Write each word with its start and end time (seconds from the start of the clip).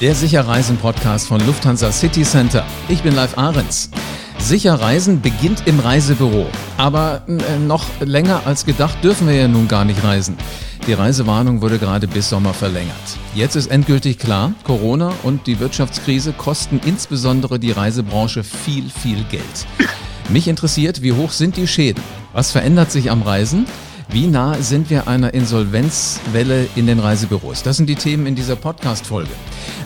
Der 0.00 0.14
Sicherreisen-Podcast 0.14 1.26
von 1.26 1.44
Lufthansa 1.44 1.90
City 1.90 2.22
Center. 2.22 2.64
Ich 2.88 3.02
bin 3.02 3.16
Live 3.16 3.36
Ahrens. 3.36 3.90
Sicherreisen 4.38 5.20
beginnt 5.20 5.66
im 5.66 5.80
Reisebüro. 5.80 6.46
Aber 6.76 7.22
äh, 7.26 7.58
noch 7.58 7.84
länger 7.98 8.42
als 8.44 8.64
gedacht 8.64 9.02
dürfen 9.02 9.26
wir 9.26 9.34
ja 9.34 9.48
nun 9.48 9.66
gar 9.66 9.84
nicht 9.84 10.04
reisen. 10.04 10.36
Die 10.86 10.92
Reisewarnung 10.92 11.62
wurde 11.62 11.80
gerade 11.80 12.06
bis 12.06 12.28
Sommer 12.28 12.54
verlängert. 12.54 12.94
Jetzt 13.34 13.56
ist 13.56 13.72
endgültig 13.72 14.18
klar, 14.18 14.52
Corona 14.62 15.12
und 15.24 15.48
die 15.48 15.58
Wirtschaftskrise 15.58 16.32
kosten 16.32 16.80
insbesondere 16.86 17.58
die 17.58 17.72
Reisebranche 17.72 18.44
viel, 18.44 18.88
viel 18.88 19.24
Geld. 19.24 19.66
Mich 20.28 20.46
interessiert, 20.46 21.02
wie 21.02 21.12
hoch 21.12 21.32
sind 21.32 21.56
die 21.56 21.66
Schäden? 21.66 22.04
Was 22.32 22.52
verändert 22.52 22.92
sich 22.92 23.10
am 23.10 23.22
Reisen? 23.22 23.66
Wie 24.10 24.28
nah 24.28 24.54
sind 24.54 24.90
wir 24.90 25.08
einer 25.08 25.34
Insolvenzwelle 25.34 26.68
in 26.76 26.86
den 26.86 27.00
Reisebüros? 27.00 27.64
Das 27.64 27.76
sind 27.76 27.88
die 27.88 27.96
Themen 27.96 28.26
in 28.26 28.36
dieser 28.36 28.56
Podcast-Folge. 28.56 29.32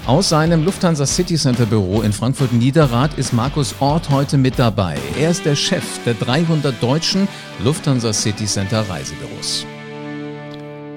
Aus 0.06 0.30
seinem 0.30 0.64
Lufthansa 0.64 1.06
City 1.06 1.36
Center 1.36 1.64
Büro 1.64 2.02
in 2.02 2.12
Frankfurt 2.12 2.52
Niederrad 2.52 3.16
ist 3.18 3.32
Markus 3.32 3.76
Ort 3.78 4.10
heute 4.10 4.36
mit 4.36 4.58
dabei. 4.58 4.98
Er 5.16 5.30
ist 5.30 5.44
der 5.44 5.54
Chef 5.54 5.84
der 6.04 6.14
300 6.14 6.82
deutschen 6.82 7.28
Lufthansa 7.62 8.12
City 8.12 8.46
Center 8.46 8.80
Reisebüros. 8.80 9.64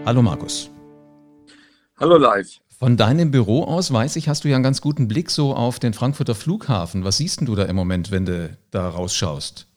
Hallo 0.08 0.23
Markus. 0.23 0.72
Hallo 1.98 2.18
live. 2.18 2.59
Von 2.80 2.98
deinem 2.98 3.30
Büro 3.30 3.66
aus 3.66 3.94
weiß 3.94 4.16
ich, 4.16 4.28
hast 4.28 4.44
du 4.44 4.48
ja 4.48 4.55
einen 4.55 4.64
ganz 4.64 4.81
guten 4.81 5.08
Blick 5.08 5.30
so 5.30 5.53
auf 5.53 5.78
den 5.78 5.94
Frankfurter 5.94 6.34
Flughafen. 6.34 7.03
Was 7.03 7.17
siehst 7.17 7.42
du 7.42 7.53
da 7.53 7.66
im 7.66 7.76
Moment, 7.76 8.09
wenn 8.09 8.26
du 8.26 8.58
da 8.72 8.90
rausschaust? 8.90 9.67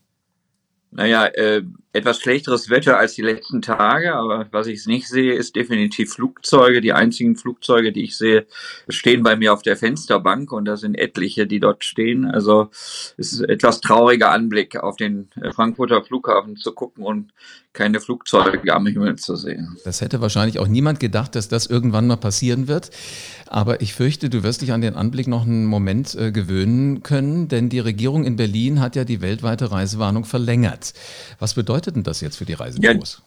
Naja, 0.91 1.27
äh, 1.27 1.65
etwas 1.93 2.21
schlechteres 2.21 2.69
Wetter 2.69 2.99
als 2.99 3.15
die 3.15 3.23
letzten 3.23 3.63
Tage, 3.63 4.15
aber 4.15 4.47
was 4.51 4.67
ich 4.67 4.87
nicht 4.87 5.09
sehe, 5.09 5.33
ist 5.33 5.57
definitiv 5.57 6.13
Flugzeuge. 6.13 6.83
Die 6.83 6.93
einzigen 6.93 7.35
Flugzeuge, 7.37 7.93
die 7.93 8.05
ich 8.05 8.19
sehe, 8.19 8.47
stehen 8.89 9.23
bei 9.23 9.37
mir 9.37 9.55
auf 9.55 9.63
der 9.63 9.77
Fensterbank 9.77 10.53
und 10.53 10.67
da 10.67 10.77
sind 10.77 10.97
etliche, 10.97 11.47
die 11.47 11.61
dort 11.61 11.85
stehen. 11.85 12.27
Also 12.27 12.69
es 13.17 13.33
ist 13.33 13.41
ein 13.41 13.49
etwas 13.49 13.81
trauriger 13.81 14.31
Anblick, 14.31 14.77
auf 14.77 14.97
den 14.97 15.31
äh, 15.41 15.51
Frankfurter 15.51 16.05
Flughafen 16.05 16.57
zu 16.57 16.73
gucken 16.73 17.05
und 17.05 17.33
keine 17.73 18.01
Flugzeuge 18.01 18.75
am 18.75 18.87
Himmel 18.87 19.17
zu 19.17 19.37
sehen. 19.37 19.77
Das 19.85 20.01
hätte 20.01 20.21
wahrscheinlich 20.21 20.59
auch 20.59 20.69
niemand 20.69 21.01
gedacht, 21.01 21.35
dass 21.37 21.49
das 21.49 21.67
irgendwann 21.67 22.07
mal 22.07 22.17
passieren 22.17 22.69
wird. 22.69 22.91
Aber 23.47 23.81
ich 23.81 23.95
fürchte, 23.95 24.29
du 24.29 24.43
wirst 24.43 24.61
dich 24.61 24.73
an 24.73 24.83
den 24.83 24.95
Anblick 24.95 25.27
noch 25.27 25.47
einen 25.47 25.65
Moment 25.65 26.15
äh, 26.15 26.33
gewöhnen 26.33 27.03
können, 27.03 27.49
denn 27.49 27.71
die 27.71 27.79
Regierung 27.79 28.25
in 28.25 28.37
Berlin 28.37 28.81
hat 28.81 28.95
ja 28.95 29.05
die 29.05 29.23
weltweite 29.23 29.71
Reisewarnung 29.71 30.25
verlängert. 30.25 30.93
Was 31.39 31.55
bedeutet 31.55 31.78
bedeutet 31.79 31.97
denn 31.97 32.03
das 32.03 32.21
jetzt 32.21 32.37
für 32.37 32.45
die 32.45 32.55
Reisebüros? 32.55 33.23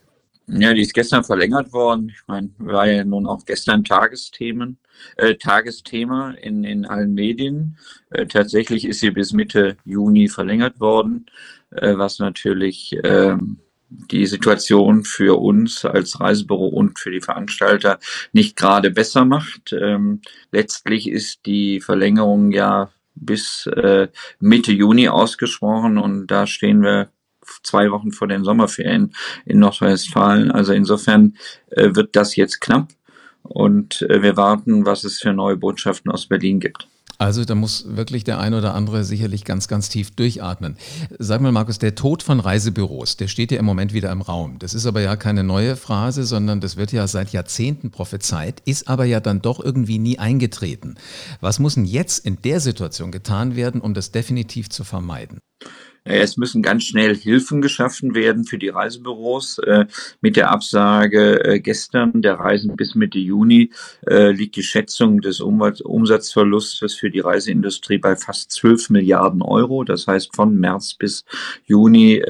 Ja, 0.47 0.59
ja, 0.59 0.73
die 0.73 0.81
ist 0.81 0.93
gestern 0.93 1.23
verlängert 1.23 1.71
worden. 1.71 2.09
Ich 2.09 2.21
meine, 2.27 2.49
war 2.57 2.87
ja 2.87 3.05
nun 3.05 3.25
auch 3.25 3.45
gestern 3.45 3.83
Tagesthemen, 3.83 4.77
äh, 5.15 5.35
Tagesthema 5.35 6.31
in, 6.31 6.63
in 6.63 6.85
allen 6.85 7.13
Medien. 7.13 7.77
Äh, 8.09 8.25
tatsächlich 8.25 8.85
ist 8.85 8.99
sie 8.99 9.11
bis 9.11 9.31
Mitte 9.31 9.77
Juni 9.85 10.27
verlängert 10.27 10.79
worden, 10.79 11.27
äh, 11.69 11.95
was 11.97 12.19
natürlich 12.19 12.97
ähm, 13.03 13.59
die 13.89 14.25
Situation 14.25 15.03
für 15.05 15.39
uns 15.39 15.85
als 15.85 16.19
Reisebüro 16.19 16.67
und 16.67 16.99
für 16.99 17.11
die 17.11 17.21
Veranstalter 17.21 17.99
nicht 18.33 18.57
gerade 18.57 18.91
besser 18.91 19.23
macht. 19.23 19.73
Ähm, 19.73 20.21
letztlich 20.51 21.09
ist 21.09 21.45
die 21.45 21.79
Verlängerung 21.79 22.51
ja 22.51 22.91
bis 23.15 23.67
äh, 23.67 24.07
Mitte 24.39 24.73
Juni 24.73 25.07
ausgesprochen 25.07 25.97
und 25.97 26.27
da 26.27 26.47
stehen 26.47 26.81
wir 26.81 27.09
zwei 27.63 27.91
Wochen 27.91 28.11
vor 28.11 28.27
den 28.27 28.43
Sommerferien 28.43 29.13
in 29.45 29.59
Nordrhein-Westfalen. 29.59 30.51
Also 30.51 30.73
insofern 30.73 31.35
äh, 31.71 31.95
wird 31.95 32.15
das 32.15 32.35
jetzt 32.35 32.61
knapp 32.61 32.89
und 33.43 34.01
äh, 34.03 34.21
wir 34.21 34.37
warten, 34.37 34.85
was 34.85 35.03
es 35.03 35.19
für 35.19 35.33
neue 35.33 35.57
Botschaften 35.57 36.11
aus 36.11 36.27
Berlin 36.27 36.59
gibt. 36.59 36.87
Also 37.21 37.45
da 37.45 37.53
muss 37.53 37.85
wirklich 37.87 38.23
der 38.23 38.39
ein 38.39 38.55
oder 38.55 38.73
andere 38.73 39.03
sicherlich 39.03 39.45
ganz, 39.45 39.67
ganz 39.67 39.89
tief 39.89 40.09
durchatmen. 40.09 40.75
Sag 41.19 41.39
mal, 41.39 41.51
Markus, 41.51 41.77
der 41.77 41.93
Tod 41.93 42.23
von 42.23 42.39
Reisebüros, 42.39 43.15
der 43.15 43.27
steht 43.27 43.51
ja 43.51 43.59
im 43.59 43.65
Moment 43.65 43.93
wieder 43.93 44.11
im 44.11 44.23
Raum. 44.23 44.57
Das 44.57 44.73
ist 44.73 44.87
aber 44.87 45.01
ja 45.01 45.15
keine 45.15 45.43
neue 45.43 45.75
Phrase, 45.75 46.23
sondern 46.23 46.61
das 46.61 46.77
wird 46.77 46.91
ja 46.91 47.05
seit 47.05 47.31
Jahrzehnten 47.31 47.91
prophezeit, 47.91 48.63
ist 48.65 48.87
aber 48.87 49.05
ja 49.05 49.19
dann 49.19 49.39
doch 49.39 49.63
irgendwie 49.63 49.99
nie 49.99 50.17
eingetreten. 50.17 50.95
Was 51.41 51.59
muss 51.59 51.75
denn 51.75 51.85
jetzt 51.85 52.25
in 52.25 52.41
der 52.41 52.59
Situation 52.59 53.11
getan 53.11 53.55
werden, 53.55 53.81
um 53.81 53.93
das 53.93 54.11
definitiv 54.11 54.71
zu 54.71 54.83
vermeiden? 54.83 55.41
Es 56.03 56.35
müssen 56.35 56.63
ganz 56.63 56.83
schnell 56.83 57.15
Hilfen 57.15 57.61
geschaffen 57.61 58.15
werden 58.15 58.43
für 58.43 58.57
die 58.57 58.69
Reisebüros. 58.69 59.59
Äh, 59.59 59.85
mit 60.19 60.35
der 60.35 60.49
Absage 60.49 61.43
äh, 61.43 61.59
gestern 61.59 62.23
der 62.23 62.35
Reisen 62.35 62.75
bis 62.75 62.95
Mitte 62.95 63.19
Juni 63.19 63.71
äh, 64.07 64.31
liegt 64.31 64.55
die 64.55 64.63
Schätzung 64.63 65.21
des 65.21 65.41
Umsatzverlustes 65.41 66.95
für 66.95 67.11
die 67.11 67.19
Reiseindustrie 67.19 67.99
bei 67.99 68.15
fast 68.15 68.51
12 68.51 68.89
Milliarden 68.89 69.43
Euro. 69.43 69.83
Das 69.83 70.07
heißt, 70.07 70.35
von 70.35 70.59
März 70.59 70.95
bis 70.95 71.23
Juni 71.65 72.21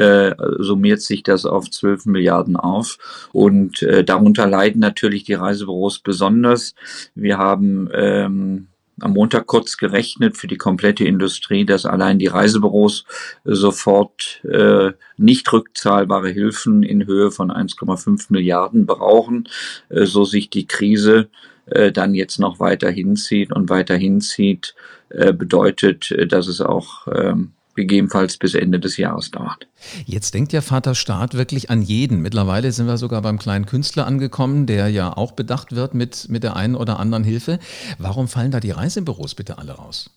summiert 0.60 1.02
sich 1.02 1.24
das 1.24 1.46
auf 1.46 1.70
12 1.70 2.06
Milliarden 2.06 2.56
auf. 2.56 2.98
Und 3.32 3.86
darunter 4.06 4.48
leiden 4.48 4.80
natürlich 4.80 5.24
die 5.24 5.34
Reisebüros 5.34 6.00
besonders. 6.00 6.76
Wir 7.16 7.38
haben 7.38 7.90
ähm, 7.94 8.68
am 9.02 9.14
Montag 9.14 9.48
kurz 9.48 9.78
gerechnet 9.78 10.38
für 10.38 10.48
die 10.48 10.58
komplette 10.58 11.06
Industrie, 11.06 11.66
dass 11.66 11.86
allein 11.86 12.20
die 12.20 12.28
Reisebüros 12.28 13.06
sofort 13.44 14.44
äh, 14.46 14.92
nicht 15.18 15.52
rückzahlbare 15.52 16.30
Hilfen 16.30 16.84
in 16.84 17.06
Höhe 17.06 17.32
von 17.32 17.52
1,5 17.52 18.28
Milliarden 18.30 18.86
brauchen, 18.86 19.48
äh, 19.90 20.06
so 20.06 20.26
sich 20.26 20.50
die 20.50 20.68
Krise 20.68 21.30
äh, 21.66 21.92
dann 21.92 22.14
jetzt 22.14 22.40
noch 22.40 22.60
weiter 22.60 22.90
hinzieht. 22.90 23.52
Und 23.52 23.70
weiter 23.70 23.96
hinzieht, 23.96 24.76
äh, 25.10 25.34
bedeutet, 25.34 26.12
äh, 26.12 26.28
dass 26.28 26.48
es 26.48 26.62
auch 26.62 27.08
ähm, 27.08 27.54
gegebenenfalls 27.82 28.38
bis 28.38 28.54
Ende 28.54 28.80
des 28.80 28.98
Jahres 28.98 29.32
dauert. 29.32 29.68
Jetzt 30.06 30.34
denkt 30.34 30.54
ja 30.54 30.62
Vater 30.62 30.96
Staat 30.96 31.34
wirklich 31.34 31.70
an 31.70 31.82
jeden. 31.82 32.22
Mittlerweile 32.22 32.72
sind 32.72 32.88
wir 32.88 32.98
sogar 32.98 33.22
beim 33.22 33.40
kleinen 33.40 33.66
Künstler 33.66 34.06
angekommen, 34.08 34.66
der 34.66 34.90
ja 34.90 35.16
auch 35.16 35.34
bedacht 35.34 35.76
wird 35.76 35.94
mit, 35.94 36.30
mit 36.30 36.44
der 36.44 36.56
einen 36.56 36.76
oder 36.76 37.00
anderen 37.00 37.24
Hilfe. 37.24 37.60
Warum 37.98 38.28
fallen 38.28 38.52
da 38.52 38.60
die 38.60 38.72
Reisebüros 38.72 39.36
bitte 39.36 39.58
alle 39.58 39.74
raus? 39.74 40.10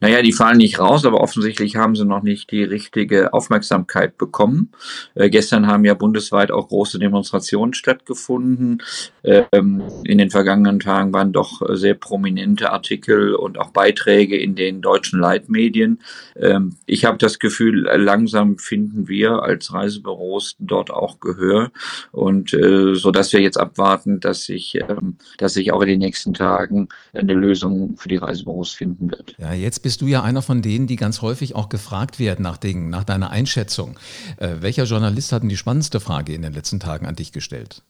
Naja, 0.00 0.22
die 0.22 0.32
fallen 0.32 0.58
nicht 0.58 0.78
raus, 0.78 1.04
aber 1.04 1.20
offensichtlich 1.20 1.76
haben 1.76 1.96
sie 1.96 2.04
noch 2.04 2.22
nicht 2.22 2.50
die 2.50 2.62
richtige 2.62 3.32
Aufmerksamkeit 3.32 4.16
bekommen. 4.18 4.72
Äh, 5.14 5.30
gestern 5.30 5.66
haben 5.66 5.84
ja 5.84 5.94
bundesweit 5.94 6.50
auch 6.50 6.68
große 6.68 6.98
Demonstrationen 6.98 7.74
stattgefunden. 7.74 8.82
Ähm, 9.24 9.82
in 10.04 10.18
den 10.18 10.30
vergangenen 10.30 10.80
Tagen 10.80 11.12
waren 11.12 11.32
doch 11.32 11.62
sehr 11.74 11.94
prominente 11.94 12.70
Artikel 12.70 13.34
und 13.34 13.58
auch 13.58 13.70
Beiträge 13.70 14.36
in 14.36 14.54
den 14.54 14.80
deutschen 14.80 15.20
Leitmedien. 15.20 16.00
Ähm, 16.36 16.76
ich 16.86 17.04
habe 17.04 17.18
das 17.18 17.38
Gefühl, 17.38 17.82
langsam 17.82 18.58
finden 18.58 19.08
wir 19.08 19.42
als 19.42 19.72
Reisebüros 19.72 20.56
dort 20.58 20.90
auch 20.90 21.20
Gehör 21.20 21.70
und 22.12 22.52
äh, 22.54 22.94
so 22.94 23.10
dass 23.10 23.32
wir 23.32 23.40
jetzt 23.40 23.58
abwarten, 23.58 24.20
dass 24.20 24.44
sich, 24.44 24.76
ähm, 24.76 25.16
dass 25.38 25.54
sich 25.54 25.72
auch 25.72 25.82
in 25.82 25.88
den 25.88 25.98
nächsten 25.98 26.34
Tagen 26.34 26.88
eine 27.12 27.34
Lösung 27.34 27.96
für 27.96 28.08
die 28.08 28.16
Reisebüros 28.16 28.72
finden 28.72 29.10
wird. 29.10 29.34
Ja, 29.38 29.52
jetzt 29.56 29.82
bist 29.82 30.00
du 30.00 30.06
ja 30.06 30.22
einer 30.22 30.42
von 30.42 30.62
denen, 30.62 30.86
die 30.86 30.96
ganz 30.96 31.22
häufig 31.22 31.54
auch 31.54 31.68
gefragt 31.68 32.18
werden 32.18 32.42
nach, 32.42 32.56
den, 32.56 32.90
nach 32.90 33.04
deiner 33.04 33.30
Einschätzung. 33.30 33.98
Äh, 34.36 34.56
welcher 34.60 34.84
Journalist 34.84 35.32
hat 35.32 35.42
denn 35.42 35.48
die 35.48 35.56
spannendste 35.56 36.00
Frage 36.00 36.34
in 36.34 36.42
den 36.42 36.52
letzten 36.52 36.80
Tagen 36.80 37.06
an 37.06 37.16
dich 37.16 37.32
gestellt? 37.32 37.82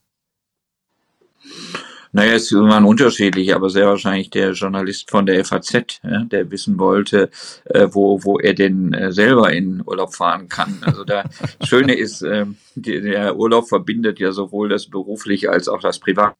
Naja, 2.12 2.34
es 2.34 2.50
waren 2.52 2.86
unterschiedlich, 2.86 3.54
aber 3.54 3.68
sehr 3.68 3.86
wahrscheinlich 3.86 4.30
der 4.30 4.52
Journalist 4.52 5.10
von 5.10 5.26
der 5.26 5.44
FAZ, 5.44 6.00
ja, 6.02 6.24
der 6.24 6.50
wissen 6.50 6.78
wollte, 6.78 7.30
äh, 7.66 7.88
wo, 7.90 8.24
wo 8.24 8.38
er 8.38 8.54
denn 8.54 8.94
äh, 8.94 9.12
selber 9.12 9.52
in 9.52 9.82
Urlaub 9.84 10.14
fahren 10.14 10.48
kann. 10.48 10.78
Also 10.80 11.04
das 11.04 11.26
Schöne 11.64 11.94
ist, 11.94 12.22
äh, 12.22 12.46
der 12.74 13.36
Urlaub 13.36 13.68
verbindet 13.68 14.18
ja 14.18 14.32
sowohl 14.32 14.68
das 14.68 14.86
berufliche 14.86 15.50
als 15.50 15.68
auch 15.68 15.80
das 15.80 15.98
Privat. 15.98 16.34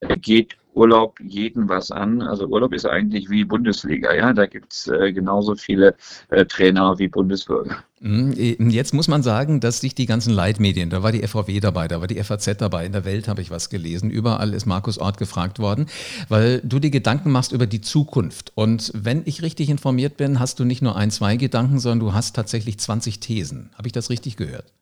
Er 0.00 0.16
geht 0.16 0.56
Urlaub 0.74 1.18
jeden 1.20 1.68
was 1.68 1.90
an. 1.90 2.22
Also 2.22 2.46
Urlaub 2.46 2.72
ist 2.72 2.86
eigentlich 2.86 3.30
wie 3.30 3.44
Bundesliga, 3.44 4.12
ja. 4.14 4.32
Da 4.32 4.46
gibt's 4.46 4.88
äh, 4.88 5.12
genauso 5.12 5.54
viele 5.54 5.94
äh, 6.30 6.44
Trainer 6.44 6.98
wie 6.98 7.08
Bundesbürger. 7.08 7.76
Mhm, 8.00 8.34
äh, 8.36 8.56
jetzt 8.70 8.92
muss 8.92 9.08
man 9.08 9.22
sagen, 9.22 9.60
dass 9.60 9.80
sich 9.80 9.94
die 9.94 10.06
ganzen 10.06 10.34
Leitmedien, 10.34 10.90
da 10.90 11.02
war 11.02 11.12
die 11.12 11.26
FVW 11.26 11.60
dabei, 11.60 11.88
da 11.88 12.00
war 12.00 12.06
die 12.06 12.22
FAZ 12.22 12.58
dabei, 12.58 12.84
in 12.84 12.92
der 12.92 13.04
Welt 13.04 13.28
habe 13.28 13.40
ich 13.40 13.50
was 13.50 13.70
gelesen, 13.70 14.10
überall 14.10 14.52
ist 14.52 14.66
Markus 14.66 14.98
Ort 14.98 15.16
gefragt 15.16 15.58
worden, 15.58 15.86
weil 16.28 16.60
du 16.62 16.78
dir 16.78 16.90
Gedanken 16.90 17.30
machst 17.30 17.52
über 17.52 17.66
die 17.66 17.80
Zukunft. 17.80 18.52
Und 18.54 18.92
wenn 18.94 19.22
ich 19.24 19.42
richtig 19.42 19.70
informiert 19.70 20.16
bin, 20.16 20.38
hast 20.38 20.60
du 20.60 20.64
nicht 20.64 20.82
nur 20.82 20.96
ein, 20.96 21.10
zwei 21.10 21.36
Gedanken, 21.36 21.78
sondern 21.78 22.00
du 22.00 22.14
hast 22.14 22.36
tatsächlich 22.36 22.78
20 22.78 23.20
Thesen. 23.20 23.70
Habe 23.76 23.88
ich 23.88 23.92
das 23.92 24.10
richtig 24.10 24.36
gehört? 24.36 24.72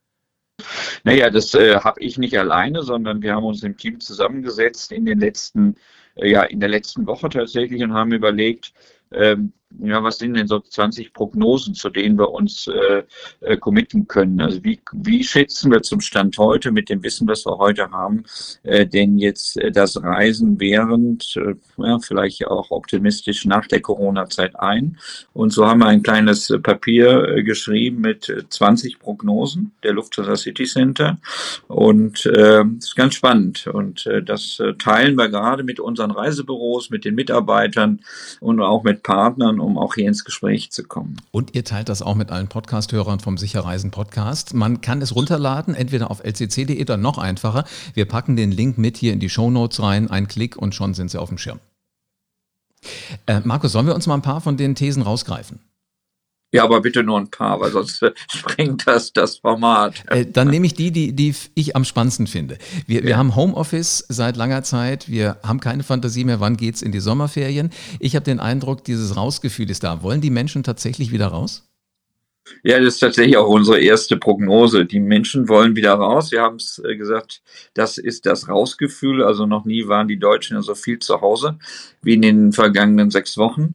Naja, 1.04 1.30
das 1.30 1.54
äh, 1.54 1.76
habe 1.76 2.00
ich 2.00 2.18
nicht 2.18 2.38
alleine, 2.38 2.82
sondern 2.82 3.22
wir 3.22 3.34
haben 3.34 3.44
uns 3.44 3.62
im 3.62 3.76
Team 3.76 4.00
zusammengesetzt 4.00 4.92
in 4.92 5.04
den 5.04 5.20
letzten, 5.20 5.76
äh, 6.16 6.30
ja, 6.30 6.42
in 6.42 6.60
der 6.60 6.68
letzten 6.68 7.06
Woche 7.06 7.28
tatsächlich 7.28 7.82
und 7.82 7.92
haben 7.92 8.12
überlegt, 8.12 8.72
ähm, 9.12 9.52
ja, 9.80 10.02
was 10.02 10.19
sind 10.19 10.34
denn 10.34 10.46
so 10.46 10.60
20 10.60 11.12
Prognosen, 11.12 11.74
zu 11.74 11.88
denen 11.90 12.19
wir 12.19 12.30
uns 12.30 12.66
äh, 12.66 13.02
äh, 13.40 13.56
committen 13.56 14.06
können? 14.06 14.40
Also 14.40 14.62
wie, 14.64 14.80
wie 14.92 15.24
schätzen 15.24 15.70
wir 15.70 15.82
zum 15.82 16.00
Stand 16.00 16.36
heute 16.38 16.70
mit 16.72 16.88
dem 16.88 17.02
Wissen, 17.02 17.28
was 17.28 17.46
wir 17.46 17.58
heute 17.58 17.90
haben, 17.90 18.24
äh, 18.62 18.86
denn 18.86 19.19
jetzt 19.19 19.56
äh, 19.56 19.70
das 19.70 20.02
Reisen 20.02 20.60
während, 20.60 21.36
äh, 21.36 21.54
ja, 21.78 21.98
vielleicht 21.98 22.46
auch 22.46 22.70
optimistisch 22.70 23.44
nach 23.44 23.66
der 23.66 23.80
Corona-Zeit 23.80 24.58
ein? 24.58 24.98
Und 25.32 25.52
so 25.52 25.66
haben 25.66 25.80
wir 25.80 25.86
ein 25.86 26.02
kleines 26.02 26.50
äh, 26.50 26.58
Papier 26.58 27.28
äh, 27.28 27.42
geschrieben 27.42 28.00
mit 28.00 28.28
äh, 28.28 28.48
20 28.48 28.98
Prognosen 28.98 29.72
der 29.82 29.92
Lufthansa 29.92 30.36
City 30.36 30.64
Center 30.64 31.19
und 31.69 32.26
äh, 32.26 32.64
ist 32.78 32.96
ganz 32.96 33.14
spannend 33.14 33.66
und 33.66 34.06
äh, 34.06 34.22
das 34.22 34.60
äh, 34.60 34.74
teilen 34.74 35.16
wir 35.16 35.28
gerade 35.28 35.64
mit 35.64 35.80
unseren 35.80 36.10
Reisebüros, 36.10 36.90
mit 36.90 37.04
den 37.04 37.14
Mitarbeitern 37.14 38.00
und 38.40 38.60
auch 38.60 38.82
mit 38.82 39.02
Partnern 39.02 39.60
um 39.62 39.78
auch 39.78 39.94
hier 39.94 40.08
ins 40.08 40.24
Gespräch 40.24 40.70
zu 40.70 40.84
kommen. 40.84 41.16
Und 41.30 41.54
ihr 41.54 41.64
teilt 41.64 41.88
das 41.88 42.02
auch 42.02 42.14
mit 42.14 42.30
allen 42.30 42.48
Podcast-Hörern 42.48 43.20
vom 43.20 43.38
Sicherreisen 43.38 43.90
Podcast. 43.90 44.54
Man 44.54 44.80
kann 44.80 45.00
es 45.02 45.14
runterladen, 45.14 45.74
entweder 45.74 46.10
auf 46.10 46.22
lcc.de 46.24 46.80
oder 46.80 46.96
noch 46.96 47.18
einfacher. 47.18 47.64
Wir 47.94 48.06
packen 48.06 48.36
den 48.36 48.52
Link 48.52 48.78
mit 48.78 48.96
hier 48.96 49.12
in 49.12 49.20
die 49.20 49.30
Show 49.30 49.50
Notes 49.50 49.82
rein, 49.82 50.10
ein 50.10 50.28
Klick 50.28 50.56
und 50.56 50.74
schon 50.74 50.94
sind 50.94 51.10
sie 51.10 51.20
auf 51.20 51.28
dem 51.28 51.38
Schirm. 51.38 51.60
Äh, 53.26 53.40
Markus, 53.44 53.72
sollen 53.72 53.86
wir 53.86 53.94
uns 53.94 54.06
mal 54.06 54.14
ein 54.14 54.22
paar 54.22 54.40
von 54.40 54.56
den 54.56 54.74
Thesen 54.74 55.02
rausgreifen? 55.02 55.60
Ja, 56.52 56.64
aber 56.64 56.82
bitte 56.82 57.02
nur 57.02 57.19
ein 57.19 57.31
paar, 57.31 57.60
weil 57.60 57.72
sonst 57.72 58.02
äh, 58.02 58.12
sprengt 58.31 58.87
das 58.87 59.12
das 59.12 59.38
Format. 59.38 60.04
Äh, 60.08 60.26
dann 60.26 60.49
nehme 60.49 60.66
ich 60.66 60.75
die, 60.75 60.93
die, 60.93 61.12
die 61.14 61.34
ich 61.54 61.75
am 61.75 61.84
spannendsten 61.84 62.26
finde. 62.26 62.58
Wir, 62.87 63.00
ja. 63.00 63.06
wir 63.06 63.16
haben 63.16 63.34
Homeoffice 63.34 64.04
seit 64.08 64.37
langer 64.37 64.62
Zeit. 64.62 65.08
Wir 65.08 65.38
haben 65.43 65.60
keine 65.60 65.82
Fantasie 65.82 66.25
mehr, 66.25 66.40
wann 66.40 66.56
geht's 66.56 66.82
in 66.82 66.93
die 66.93 67.00
Sommerferien. 67.00 67.70
Ich 67.99 68.14
habe 68.14 68.25
den 68.25 68.38
Eindruck, 68.38 68.84
dieses 68.84 69.16
Rausgefühl 69.16 69.70
ist 69.70 69.82
da. 69.82 70.02
Wollen 70.02 70.20
die 70.20 70.31
Menschen 70.31 70.62
tatsächlich 70.62 71.10
wieder 71.10 71.28
raus? 71.28 71.69
Ja, 72.64 72.78
das 72.78 72.94
ist 72.94 73.00
tatsächlich 73.00 73.37
auch 73.37 73.48
unsere 73.48 73.81
erste 73.81 74.16
Prognose. 74.16 74.84
Die 74.84 75.00
Menschen 75.00 75.48
wollen 75.48 75.76
wieder 75.76 75.94
raus. 75.94 76.32
Wir 76.32 76.43
haben 76.43 76.56
es 76.56 76.82
äh, 76.84 76.96
gesagt, 76.96 77.40
das 77.75 77.98
ist 77.98 78.26
das 78.26 78.48
Rausgefühl. 78.48 79.22
Also 79.22 79.46
noch 79.46 79.64
nie 79.64 79.88
waren 79.88 80.08
die 80.08 80.19
Deutschen 80.19 80.60
so 80.60 80.75
viel 80.75 80.98
zu 80.98 81.20
Hause 81.20 81.58
wie 82.02 82.14
in 82.14 82.22
den 82.22 82.52
vergangenen 82.52 83.10
sechs 83.10 83.37
Wochen. 83.38 83.75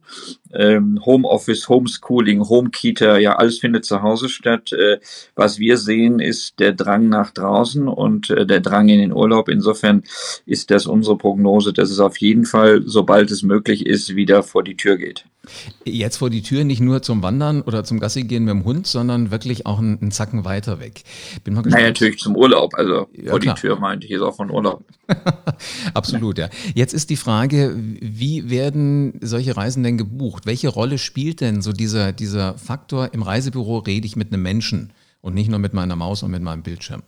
Ähm, 0.52 1.00
Homeoffice, 1.04 1.68
Homeschooling, 1.68 2.48
Homekita, 2.48 3.18
ja, 3.18 3.36
alles 3.36 3.58
findet 3.58 3.84
zu 3.84 4.02
Hause 4.02 4.28
statt. 4.28 4.72
Äh, 4.72 4.98
was 5.34 5.58
wir 5.58 5.76
sehen, 5.76 6.20
ist 6.20 6.58
der 6.58 6.72
Drang 6.72 7.08
nach 7.08 7.30
draußen 7.32 7.86
und 7.88 8.30
äh, 8.30 8.46
der 8.46 8.60
Drang 8.60 8.88
in 8.88 8.98
den 8.98 9.12
Urlaub. 9.12 9.48
Insofern 9.48 10.04
ist 10.46 10.70
das 10.70 10.86
unsere 10.86 11.18
Prognose, 11.18 11.72
dass 11.72 11.90
es 11.90 12.00
auf 12.00 12.18
jeden 12.18 12.44
Fall, 12.44 12.82
sobald 12.86 13.30
es 13.30 13.42
möglich 13.42 13.84
ist, 13.86 14.14
wieder 14.16 14.42
vor 14.42 14.64
die 14.64 14.76
Tür 14.76 14.96
geht. 14.96 15.24
Jetzt 15.84 16.18
vor 16.18 16.30
die 16.30 16.42
Tür 16.42 16.64
nicht 16.64 16.80
nur 16.80 17.02
zum 17.02 17.22
Wandern 17.22 17.62
oder 17.62 17.84
zum 17.84 18.00
Gassi 18.00 18.24
gehen 18.24 18.44
mit 18.44 18.52
dem 18.52 18.64
Hund, 18.64 18.86
sondern 18.86 19.30
wirklich 19.30 19.66
auch 19.66 19.78
einen, 19.78 19.98
einen 20.00 20.10
Zacken 20.10 20.44
weiter 20.44 20.80
weg. 20.80 21.02
Bin 21.44 21.54
mal 21.54 21.62
gespannt. 21.62 21.82
Nein, 21.82 21.92
natürlich 21.92 22.18
zum 22.18 22.36
Urlaub. 22.36 22.74
Also 22.74 23.08
ja, 23.12 23.30
vor 23.30 23.40
klar. 23.40 23.54
die 23.54 23.60
Tür 23.60 23.78
meinte 23.78 24.04
ich 24.04 24.10
jetzt 24.10 24.22
auch 24.22 24.36
von 24.36 24.50
Urlaub. 24.50 24.84
Absolut, 25.94 26.38
ja. 26.38 26.48
Jetzt 26.74 26.92
ist 26.92 27.08
die 27.10 27.16
Frage, 27.16 27.74
wie 27.76 28.17
werden 28.20 29.18
solche 29.20 29.56
Reisen 29.56 29.82
denn 29.82 29.98
gebucht? 29.98 30.46
Welche 30.46 30.68
Rolle 30.68 30.98
spielt 30.98 31.40
denn 31.40 31.62
so 31.62 31.72
dieser, 31.72 32.12
dieser 32.12 32.58
Faktor, 32.58 33.12
im 33.12 33.22
Reisebüro 33.22 33.78
rede 33.78 34.06
ich 34.06 34.16
mit 34.16 34.32
einem 34.32 34.42
Menschen 34.42 34.92
und 35.20 35.34
nicht 35.34 35.50
nur 35.50 35.58
mit 35.58 35.74
meiner 35.74 35.96
Maus 35.96 36.22
und 36.22 36.30
mit 36.30 36.42
meinem 36.42 36.62
Bildschirm? 36.62 37.02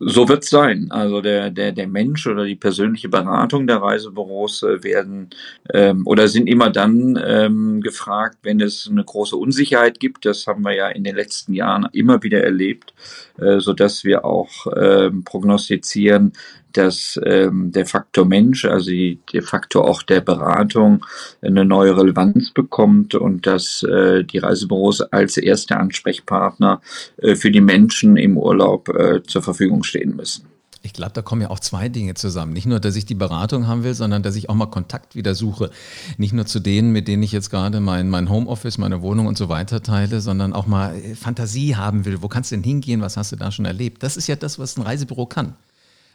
So 0.00 0.28
wird 0.28 0.42
es 0.42 0.50
sein. 0.50 0.88
Also 0.90 1.20
der, 1.20 1.50
der, 1.50 1.70
der 1.70 1.86
Mensch 1.86 2.26
oder 2.26 2.44
die 2.44 2.56
persönliche 2.56 3.08
Beratung 3.08 3.68
der 3.68 3.76
Reisebüros 3.76 4.64
äh, 4.64 4.82
werden 4.82 5.30
ähm, 5.72 6.04
oder 6.04 6.26
sind 6.26 6.48
immer 6.48 6.70
dann 6.70 7.16
ähm, 7.24 7.80
gefragt, 7.80 8.38
wenn 8.42 8.60
es 8.60 8.88
eine 8.90 9.04
große 9.04 9.36
Unsicherheit 9.36 10.00
gibt. 10.00 10.24
Das 10.24 10.48
haben 10.48 10.62
wir 10.62 10.74
ja 10.74 10.88
in 10.88 11.04
den 11.04 11.14
letzten 11.14 11.54
Jahren 11.54 11.86
immer 11.92 12.24
wieder 12.24 12.42
erlebt, 12.42 12.92
äh, 13.38 13.60
so 13.60 13.72
dass 13.72 14.02
wir 14.02 14.24
auch 14.24 14.66
ähm, 14.76 15.22
prognostizieren, 15.22 16.32
dass 16.72 17.18
ähm, 17.24 17.72
der 17.72 17.86
Faktor 17.86 18.24
Mensch, 18.24 18.64
also 18.64 18.90
die, 18.90 19.18
der 19.32 19.42
Faktor 19.42 19.84
auch 19.84 20.02
der 20.02 20.20
Beratung, 20.20 21.04
eine 21.42 21.64
neue 21.64 21.96
Relevanz 21.96 22.50
bekommt 22.52 23.14
und 23.14 23.46
dass 23.46 23.82
äh, 23.82 24.24
die 24.24 24.38
Reisebüros 24.38 25.00
als 25.00 25.36
erste 25.36 25.76
Ansprechpartner 25.76 26.80
äh, 27.18 27.34
für 27.34 27.50
die 27.50 27.60
Menschen 27.60 28.16
im 28.16 28.36
Urlaub 28.36 28.88
äh, 28.88 29.22
zur 29.22 29.42
Verfügung 29.42 29.82
stehen 29.82 30.16
müssen. 30.16 30.46
Ich 30.82 30.92
glaube, 30.92 31.12
da 31.12 31.22
kommen 31.22 31.42
ja 31.42 31.50
auch 31.50 31.58
zwei 31.58 31.88
Dinge 31.88 32.14
zusammen. 32.14 32.52
Nicht 32.52 32.66
nur, 32.66 32.78
dass 32.78 32.94
ich 32.94 33.04
die 33.04 33.16
Beratung 33.16 33.66
haben 33.66 33.82
will, 33.82 33.94
sondern 33.94 34.22
dass 34.22 34.36
ich 34.36 34.48
auch 34.48 34.54
mal 34.54 34.66
Kontakt 34.66 35.16
wieder 35.16 35.34
suche. 35.34 35.70
Nicht 36.18 36.32
nur 36.32 36.46
zu 36.46 36.60
denen, 36.60 36.92
mit 36.92 37.08
denen 37.08 37.22
ich 37.22 37.32
jetzt 37.32 37.50
gerade 37.50 37.80
mein, 37.80 38.08
mein 38.08 38.30
Homeoffice, 38.30 38.78
meine 38.78 39.02
Wohnung 39.02 39.26
und 39.26 39.36
so 39.36 39.48
weiter 39.48 39.82
teile, 39.82 40.20
sondern 40.20 40.52
auch 40.52 40.66
mal 40.66 40.94
äh, 40.94 41.14
Fantasie 41.14 41.74
haben 41.74 42.04
will. 42.04 42.22
Wo 42.22 42.28
kannst 42.28 42.52
du 42.52 42.56
denn 42.56 42.62
hingehen? 42.62 43.00
Was 43.00 43.16
hast 43.16 43.32
du 43.32 43.36
da 43.36 43.50
schon 43.50 43.64
erlebt? 43.64 44.02
Das 44.02 44.16
ist 44.16 44.28
ja 44.28 44.36
das, 44.36 44.58
was 44.58 44.76
ein 44.76 44.82
Reisebüro 44.82 45.26
kann. 45.26 45.54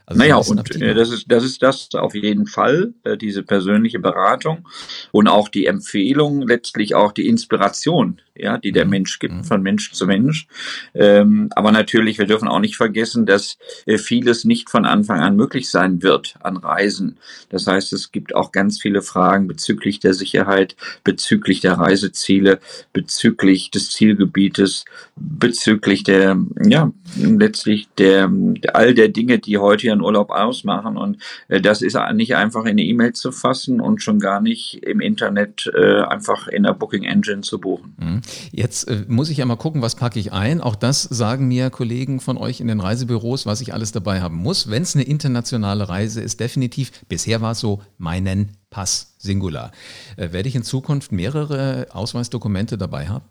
Also 0.06 0.20
naja, 0.20 0.36
und 0.36 0.82
äh, 0.82 0.94
das 0.94 1.12
ist, 1.12 1.32
das 1.32 1.44
ist 1.44 1.62
das 1.64 1.90
auf 1.96 2.14
jeden 2.14 2.46
Fall, 2.46 2.94
äh, 3.04 3.18
diese 3.18 3.42
persönliche 3.44 4.00
Beratung 4.00 4.68
und 5.12 5.28
auch 5.28 5.48
die 5.48 5.66
Empfehlung, 5.66 6.46
letztlich 6.46 6.94
auch 6.94 7.14
die 7.14 7.28
Inspiration, 7.28 8.20
ja, 8.36 8.58
die 8.58 8.72
der 8.72 8.86
mhm. 8.86 8.92
Mensch 8.92 9.20
gibt, 9.20 9.34
mhm. 9.34 9.44
von 9.44 9.62
Mensch 9.62 9.92
zu 9.92 10.08
Mensch. 10.08 10.48
Ähm, 10.96 11.50
aber 11.56 11.72
natürlich, 11.72 12.18
wir 12.18 12.26
dürfen 12.26 12.48
auch 12.48 12.60
nicht 12.60 12.76
vergessen, 12.76 13.26
dass 13.26 13.58
äh, 13.86 13.98
vieles 13.98 14.44
nicht 14.44 14.70
von 14.70 14.86
Anfang 14.86 15.20
an 15.20 15.36
möglich 15.36 15.70
sein 15.70 16.02
wird 16.02 16.36
an 16.42 16.58
Reisen. 16.58 17.18
Das 17.50 17.68
heißt, 17.68 17.94
es 17.94 18.12
gibt 18.12 18.34
auch 18.34 18.52
ganz 18.52 18.82
viele 18.82 19.02
Fragen 19.02 19.48
bezüglich 19.48 20.00
der 20.00 20.16
Sicherheit, 20.16 20.76
bezüglich 21.04 21.62
der 21.62 21.74
Reiseziele, 21.74 22.60
bezüglich 22.92 23.70
des 23.70 23.92
Zielgebietes, 23.92 24.86
bezüglich 25.16 26.04
der, 26.04 26.38
ja, 26.66 26.92
letztlich 27.16 27.88
der, 28.00 28.30
der 28.32 28.76
all 28.76 28.96
der 28.96 29.10
Dinge, 29.10 29.38
die 29.38 29.60
heute 29.60 29.88
ihren 29.88 30.02
Urlaub 30.02 30.32
ausmachen. 30.32 30.98
Und 30.98 31.18
äh, 31.50 31.62
das 31.62 31.84
ist 31.84 31.98
nicht 32.14 32.36
einfach 32.36 32.64
in 32.64 32.72
eine 32.72 32.84
E-Mail 32.84 33.14
zu 33.14 33.32
fassen 33.32 33.80
und 33.80 34.02
schon 34.02 34.18
gar 34.18 34.42
nicht 34.42 34.84
im 34.84 35.02
Internet 35.02 35.72
äh, 35.76 36.02
einfach 36.02 36.48
in 36.48 36.64
der 36.64 36.74
Booking 36.74 37.04
Engine 37.04 37.42
zu 37.42 37.60
buchen. 37.60 37.96
Mhm. 38.00 38.23
Jetzt 38.52 38.88
äh, 38.88 39.06
muss 39.08 39.30
ich 39.30 39.38
ja 39.38 39.46
mal 39.46 39.56
gucken, 39.56 39.82
was 39.82 39.96
packe 39.96 40.20
ich 40.20 40.32
ein. 40.32 40.62
Auch 40.62 40.76
das 40.76 41.04
sagen 41.04 41.48
mir 41.48 41.70
Kollegen 41.70 42.20
von 42.20 42.38
euch 42.38 42.60
in 42.60 42.68
den 42.68 42.80
Reisebüros, 42.80 43.46
was 43.46 43.62
ich 43.62 43.74
alles 43.74 43.92
dabei 43.92 44.22
haben 44.22 44.38
muss. 44.38 44.70
Wenn 44.70 44.84
es 44.84 44.96
eine 44.96 45.04
internationale 45.04 45.90
Reise 45.90 46.22
ist, 46.22 46.40
definitiv, 46.40 46.92
bisher 47.08 47.42
war 47.42 47.52
es 47.52 47.60
so, 47.60 47.82
meinen 47.98 48.58
Pass 48.70 49.16
Singular. 49.18 49.72
Äh, 50.18 50.32
werde 50.32 50.50
ich 50.50 50.56
in 50.56 50.64
Zukunft 50.64 51.12
mehrere 51.12 51.88
Ausweisdokumente 51.92 52.78
dabei 52.78 53.08
haben? 53.08 53.26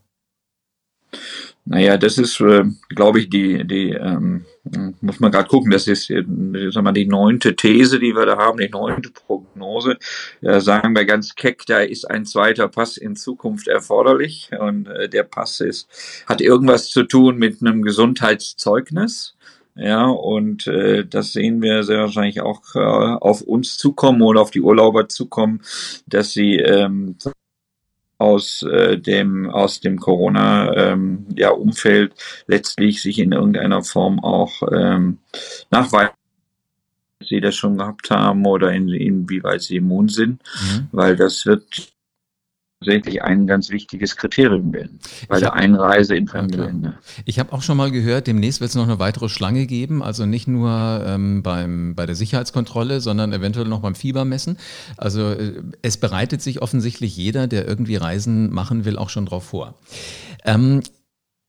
Naja, 1.65 1.97
das 1.97 2.19
ist, 2.19 2.41
äh, 2.41 2.65
glaube 2.89 3.21
ich, 3.21 3.31
die, 3.31 3.67
die 3.67 3.91
ähm, 3.91 4.44
muss 5.00 5.20
man 5.20 5.30
gerade 5.30 5.48
gucken, 5.48 5.70
das 5.70 5.86
ist 5.86 6.10
äh, 6.10 6.24
sag 6.70 6.82
mal, 6.82 6.92
die 6.92 7.06
neunte 7.06 7.54
These, 7.56 7.98
die 7.98 8.14
wir 8.14 8.26
da 8.26 8.36
haben, 8.36 8.58
die 8.58 8.69
neunte 8.69 9.10
Prognose. 9.10 9.98
Ja, 10.41 10.60
sagen 10.60 10.94
wir 10.94 11.05
ganz 11.05 11.34
keck, 11.34 11.64
da 11.67 11.81
ist 11.81 12.10
ein 12.10 12.24
zweiter 12.24 12.69
Pass 12.69 12.96
in 12.96 13.17
Zukunft 13.17 13.69
erforderlich. 13.69 14.50
Und 14.58 14.88
äh, 14.88 15.08
der 15.08 15.24
Pass 15.24 15.60
ist, 15.60 15.88
hat 16.26 16.41
irgendwas 16.41 16.91
zu 16.91 17.05
tun 17.05 17.36
mit 17.36 17.60
einem 17.60 17.82
Gesundheitszeugnis. 17.82 19.34
Ja, 19.74 20.06
und 20.06 20.67
äh, 20.67 21.06
das 21.06 21.32
sehen 21.32 21.62
wir 21.62 21.82
sehr 21.82 22.00
wahrscheinlich 22.00 22.43
auch 22.43 22.74
äh, 22.74 22.79
auf 22.79 23.41
uns 23.41 23.79
zukommen 23.79 24.20
oder 24.20 24.43
auf 24.43 24.50
die 24.50 24.60
Urlauber 24.60 25.08
zukommen, 25.08 25.62
dass 26.06 26.32
sie 26.32 26.56
ähm, 26.56 27.17
aus 28.22 28.62
äh, 28.62 28.98
dem 28.98 29.50
aus 29.50 29.81
dem 29.81 29.98
Corona 29.98 30.72
ähm, 30.74 31.26
ja 31.34 31.50
Umfeld 31.50 32.14
letztlich 32.46 33.02
sich 33.02 33.19
in 33.19 33.32
irgendeiner 33.32 33.82
Form 33.82 34.20
auch 34.20 34.62
ähm, 34.72 35.19
nachweisen 35.70 36.14
sie 37.29 37.41
das 37.41 37.56
schon 37.56 37.79
gehabt 37.79 38.10
haben 38.10 38.46
oder 38.46 38.72
in, 38.72 38.88
inwieweit 38.88 39.62
sie 39.62 39.76
immun 39.76 40.08
sind, 40.08 40.43
mhm. 40.60 40.88
weil 40.93 41.17
das 41.17 41.46
wird 41.46 41.93
tatsächlich 42.84 43.22
ein 43.22 43.46
ganz 43.46 43.70
wichtiges 43.70 44.17
Kriterium 44.17 44.72
werden 44.72 44.98
bei 45.29 45.36
ich 45.36 45.41
der 45.41 45.51
hab, 45.51 45.58
Einreise 45.58 46.17
in 46.17 46.27
fremde 46.27 46.58
okay. 46.58 46.67
Länder. 46.67 46.94
Ich 47.24 47.39
habe 47.39 47.53
auch 47.53 47.62
schon 47.62 47.77
mal 47.77 47.91
gehört, 47.91 48.27
demnächst 48.27 48.60
wird 48.60 48.70
es 48.70 48.77
noch 48.77 48.84
eine 48.84 48.98
weitere 48.98 49.29
Schlange 49.29 49.67
geben, 49.67 50.03
also 50.03 50.27
nicht 50.27 50.48
nur 50.48 51.03
ähm, 51.06 51.43
beim, 51.43 51.94
bei 51.94 52.06
der 52.06 52.15
Sicherheitskontrolle, 52.15 53.01
sondern 53.01 53.32
eventuell 53.32 53.69
noch 53.69 53.81
beim 53.81 53.94
Fiebermessen. 53.94 54.58
Also 54.96 55.31
äh, 55.31 55.62
es 55.82 55.96
bereitet 55.96 56.43
sich 56.43 56.62
offensichtlich 56.62 57.17
jeder, 57.17 57.46
der 57.46 57.67
irgendwie 57.67 57.96
Reisen 57.96 58.53
machen 58.53 58.84
will, 58.84 58.98
auch 58.98 59.08
schon 59.08 59.27
drauf 59.27 59.44
vor. 59.44 59.74
Ähm, 60.44 60.82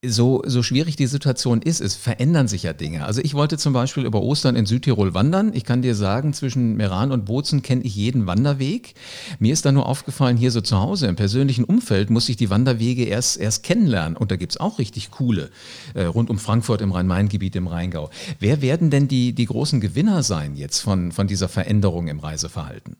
so, 0.06 0.42
so 0.46 0.62
schwierig 0.62 0.96
die 0.96 1.06
Situation 1.06 1.62
ist, 1.62 1.80
es 1.80 1.94
verändern 1.94 2.48
sich 2.48 2.62
ja 2.64 2.72
Dinge. 2.72 3.04
Also 3.04 3.20
ich 3.22 3.34
wollte 3.34 3.58
zum 3.58 3.72
Beispiel 3.72 4.04
über 4.04 4.22
Ostern 4.22 4.56
in 4.56 4.66
Südtirol 4.66 5.14
wandern. 5.14 5.52
Ich 5.54 5.64
kann 5.64 5.82
dir 5.82 5.94
sagen, 5.94 6.32
zwischen 6.32 6.76
Meran 6.76 7.12
und 7.12 7.24
Bozen 7.24 7.62
kenne 7.62 7.82
ich 7.82 7.94
jeden 7.94 8.26
Wanderweg. 8.26 8.94
Mir 9.38 9.52
ist 9.52 9.64
da 9.64 9.72
nur 9.72 9.86
aufgefallen, 9.86 10.36
hier 10.36 10.50
so 10.50 10.60
zu 10.60 10.80
Hause 10.80 11.06
im 11.06 11.16
persönlichen 11.16 11.64
Umfeld 11.64 12.10
muss 12.10 12.28
ich 12.28 12.36
die 12.36 12.50
Wanderwege 12.50 13.04
erst, 13.04 13.38
erst 13.38 13.62
kennenlernen. 13.62 14.16
Und 14.16 14.30
da 14.30 14.36
gibt 14.36 14.52
es 14.52 14.60
auch 14.60 14.78
richtig 14.78 15.10
coole, 15.10 15.50
äh, 15.94 16.04
rund 16.04 16.30
um 16.30 16.38
Frankfurt 16.38 16.80
im 16.80 16.92
Rhein-Main-Gebiet 16.92 17.56
im 17.56 17.66
Rheingau. 17.66 18.10
Wer 18.38 18.62
werden 18.62 18.90
denn 18.90 19.08
die, 19.08 19.34
die 19.34 19.46
großen 19.46 19.80
Gewinner 19.80 20.22
sein 20.22 20.56
jetzt 20.56 20.80
von, 20.80 21.12
von 21.12 21.26
dieser 21.26 21.48
Veränderung 21.48 22.08
im 22.08 22.20
Reiseverhalten? 22.20 22.96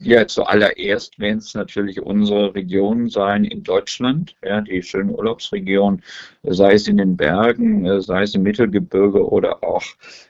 Ja, 0.00 0.26
zuallererst 0.28 1.18
werden 1.18 1.38
es 1.38 1.54
natürlich 1.54 2.00
unsere 2.00 2.54
Regionen 2.54 3.08
sein 3.08 3.44
in 3.44 3.64
Deutschland, 3.64 4.36
ja, 4.44 4.60
die 4.60 4.82
schöne 4.82 5.12
Urlaubsregion, 5.12 6.02
sei 6.44 6.74
es 6.74 6.86
in 6.86 6.98
den 6.98 7.16
Bergen, 7.16 7.84
äh, 7.84 8.00
sei 8.00 8.22
es 8.22 8.34
im 8.34 8.42
Mittelgebirge 8.42 9.28
oder 9.28 9.64
auch 9.64 9.84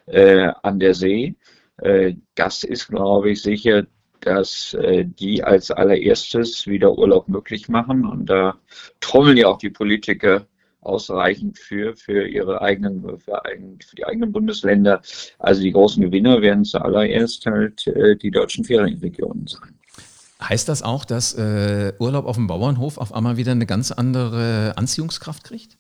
äh, 0.07 0.51
an 0.63 0.81
der 0.81 0.95
See. 0.95 1.35
Äh, 1.83 2.15
das 2.35 2.65
ist, 2.65 2.89
glaube 2.89 3.31
ich, 3.31 3.43
sicher 3.43 3.87
dass 4.21 4.75
äh, 4.75 5.05
die 5.05 5.45
als 5.45 5.71
allererstes 5.71 6.67
wieder 6.67 6.97
Urlaub 6.97 7.29
möglich 7.29 7.69
machen. 7.69 8.05
Und 8.05 8.27
da 8.27 8.59
trommeln 9.01 9.37
ja 9.37 9.49
auch 9.49 9.59
die 9.59 9.71
Politiker 9.71 10.47
ausreichend 10.89 11.59
für, 11.59 11.95
für 11.97 12.27
ihre 12.27 12.61
eigenen, 12.63 13.19
für, 13.19 13.45
eigen, 13.45 13.79
für 13.87 13.97
die 13.97 14.05
eigenen 14.05 14.33
Bundesländer. 14.33 15.03
Also 15.39 15.63
die 15.63 15.73
großen 15.73 16.03
Gewinner 16.03 16.43
werden 16.43 16.65
zuallererst 16.65 17.47
halt 17.47 17.87
äh, 17.87 18.17
die 18.17 18.31
deutschen 18.31 18.65
Ferienregionen 18.65 19.47
sein. 19.47 19.79
Heißt 20.41 20.69
das 20.69 20.83
auch, 20.83 21.05
dass 21.05 21.35
äh, 21.35 21.93
Urlaub 21.99 22.27
auf 22.27 22.37
dem 22.37 22.47
Bauernhof 22.47 22.99
auf 22.99 23.13
einmal 23.13 23.37
wieder 23.37 23.53
eine 23.53 23.67
ganz 23.67 23.91
andere 23.91 24.73
Anziehungskraft 24.77 25.45
kriegt? 25.45 25.79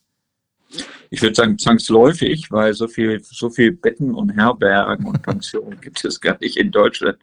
Ich 1.10 1.22
würde 1.22 1.34
sagen 1.34 1.58
zwangsläufig, 1.58 2.50
weil 2.50 2.74
so 2.74 2.88
viel, 2.88 3.22
so 3.22 3.48
viel 3.48 3.72
Betten 3.72 4.14
und 4.14 4.30
Herbergen 4.30 5.06
und 5.06 5.22
Pensionen 5.22 5.80
gibt 5.80 6.04
es 6.04 6.20
gar 6.20 6.36
nicht 6.40 6.56
in 6.56 6.70
Deutschland 6.70 7.18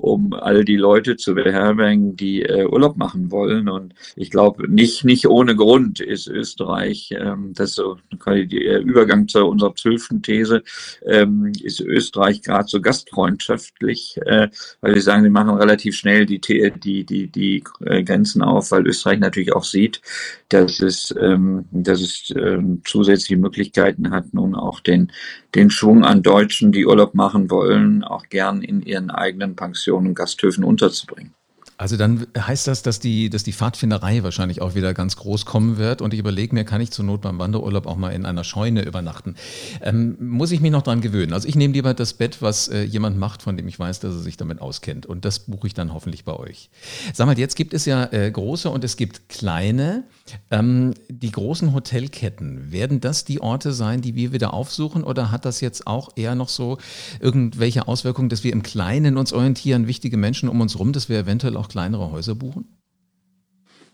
um 0.00 0.32
all 0.32 0.64
die 0.64 0.76
Leute 0.76 1.16
zu 1.16 1.34
beherbergen, 1.34 2.16
die 2.16 2.42
äh, 2.42 2.66
Urlaub 2.66 2.96
machen 2.96 3.30
wollen. 3.30 3.68
Und 3.68 3.94
ich 4.16 4.30
glaube, 4.30 4.70
nicht, 4.70 5.04
nicht 5.04 5.26
ohne 5.26 5.56
Grund 5.56 6.00
ist 6.00 6.28
Österreich, 6.28 7.10
ähm, 7.12 7.52
das 7.54 7.70
ist 7.70 7.76
so 7.76 7.98
der 8.24 8.80
Übergang 8.80 9.28
zu 9.28 9.44
unserer 9.44 9.74
zwölften 9.74 10.22
These, 10.22 10.62
ähm, 11.06 11.52
ist 11.62 11.80
Österreich 11.80 12.42
gerade 12.42 12.68
so 12.68 12.80
gastfreundschaftlich, 12.80 14.18
äh, 14.24 14.48
weil 14.80 14.94
sie 14.94 15.00
sagen, 15.00 15.24
sie 15.24 15.30
machen 15.30 15.50
relativ 15.50 15.96
schnell 15.96 16.26
die, 16.26 16.40
die, 16.40 17.04
die, 17.04 17.28
die 17.28 17.64
äh, 17.84 18.02
Grenzen 18.02 18.42
auf, 18.42 18.70
weil 18.70 18.86
Österreich 18.86 19.18
natürlich 19.18 19.54
auch 19.54 19.64
sieht, 19.64 20.00
dass 20.48 20.80
es, 20.80 21.14
ähm, 21.20 21.66
dass 21.70 22.00
es 22.00 22.32
ähm, 22.36 22.82
zusätzliche 22.84 23.36
Möglichkeiten 23.36 24.10
hat, 24.10 24.32
nun 24.32 24.54
auch 24.54 24.80
den, 24.80 25.12
den 25.54 25.70
Schwung 25.70 26.04
an 26.04 26.22
Deutschen, 26.22 26.72
die 26.72 26.86
Urlaub 26.86 27.14
machen 27.14 27.50
wollen, 27.50 28.04
auch 28.04 28.24
gern 28.28 28.62
in 28.62 28.82
ihren 28.82 29.10
eigenen 29.10 29.56
Pensionen 29.56 30.08
und 30.08 30.14
Gasthöfen 30.14 30.64
unterzubringen. 30.64 31.34
Also 31.78 31.96
dann 31.96 32.26
heißt 32.36 32.66
das, 32.66 32.82
dass 32.82 32.98
die, 32.98 33.30
dass 33.30 33.44
die 33.44 33.52
Pfadfinderei 33.52 34.24
wahrscheinlich 34.24 34.60
auch 34.60 34.74
wieder 34.74 34.94
ganz 34.94 35.14
groß 35.14 35.46
kommen 35.46 35.78
wird. 35.78 36.02
Und 36.02 36.12
ich 36.12 36.18
überlege 36.18 36.52
mir, 36.52 36.64
kann 36.64 36.80
ich 36.80 36.90
zur 36.90 37.04
Not 37.04 37.20
beim 37.20 37.38
Wanderurlaub 37.38 37.86
auch 37.86 37.96
mal 37.96 38.10
in 38.10 38.26
einer 38.26 38.42
Scheune 38.42 38.82
übernachten? 38.82 39.36
Ähm, 39.80 40.16
muss 40.18 40.50
ich 40.50 40.60
mich 40.60 40.72
noch 40.72 40.82
dran 40.82 41.00
gewöhnen? 41.00 41.32
Also 41.32 41.46
ich 41.46 41.54
nehme 41.54 41.72
lieber 41.72 41.94
das 41.94 42.14
Bett, 42.14 42.42
was 42.42 42.66
äh, 42.66 42.82
jemand 42.82 43.16
macht, 43.16 43.42
von 43.42 43.56
dem 43.56 43.68
ich 43.68 43.78
weiß, 43.78 44.00
dass 44.00 44.12
er 44.12 44.20
sich 44.20 44.36
damit 44.36 44.60
auskennt. 44.60 45.06
Und 45.06 45.24
das 45.24 45.38
buche 45.38 45.68
ich 45.68 45.74
dann 45.74 45.94
hoffentlich 45.94 46.24
bei 46.24 46.32
euch. 46.32 46.68
Sag 47.14 47.26
mal, 47.26 47.38
jetzt 47.38 47.54
gibt 47.54 47.72
es 47.72 47.84
ja 47.84 48.12
äh, 48.12 48.28
große 48.28 48.68
und 48.68 48.82
es 48.82 48.96
gibt 48.96 49.28
kleine. 49.28 50.02
Ähm, 50.50 50.94
die 51.08 51.30
großen 51.30 51.72
Hotelketten, 51.72 52.72
werden 52.72 53.00
das 53.00 53.24
die 53.24 53.40
Orte 53.40 53.72
sein, 53.72 54.00
die 54.00 54.16
wir 54.16 54.32
wieder 54.32 54.52
aufsuchen? 54.52 55.04
Oder 55.04 55.30
hat 55.30 55.44
das 55.44 55.60
jetzt 55.60 55.86
auch 55.86 56.10
eher 56.16 56.34
noch 56.34 56.48
so 56.48 56.78
irgendwelche 57.20 57.86
Auswirkungen, 57.86 58.30
dass 58.30 58.42
wir 58.42 58.52
im 58.52 58.64
Kleinen 58.64 59.16
uns 59.16 59.32
orientieren, 59.32 59.86
wichtige 59.86 60.16
Menschen 60.16 60.48
um 60.48 60.60
uns 60.60 60.76
rum, 60.76 60.92
dass 60.92 61.08
wir 61.08 61.20
eventuell 61.20 61.56
auch 61.56 61.67
kleinere 61.68 62.10
Häuser 62.10 62.34
buchen? 62.34 62.78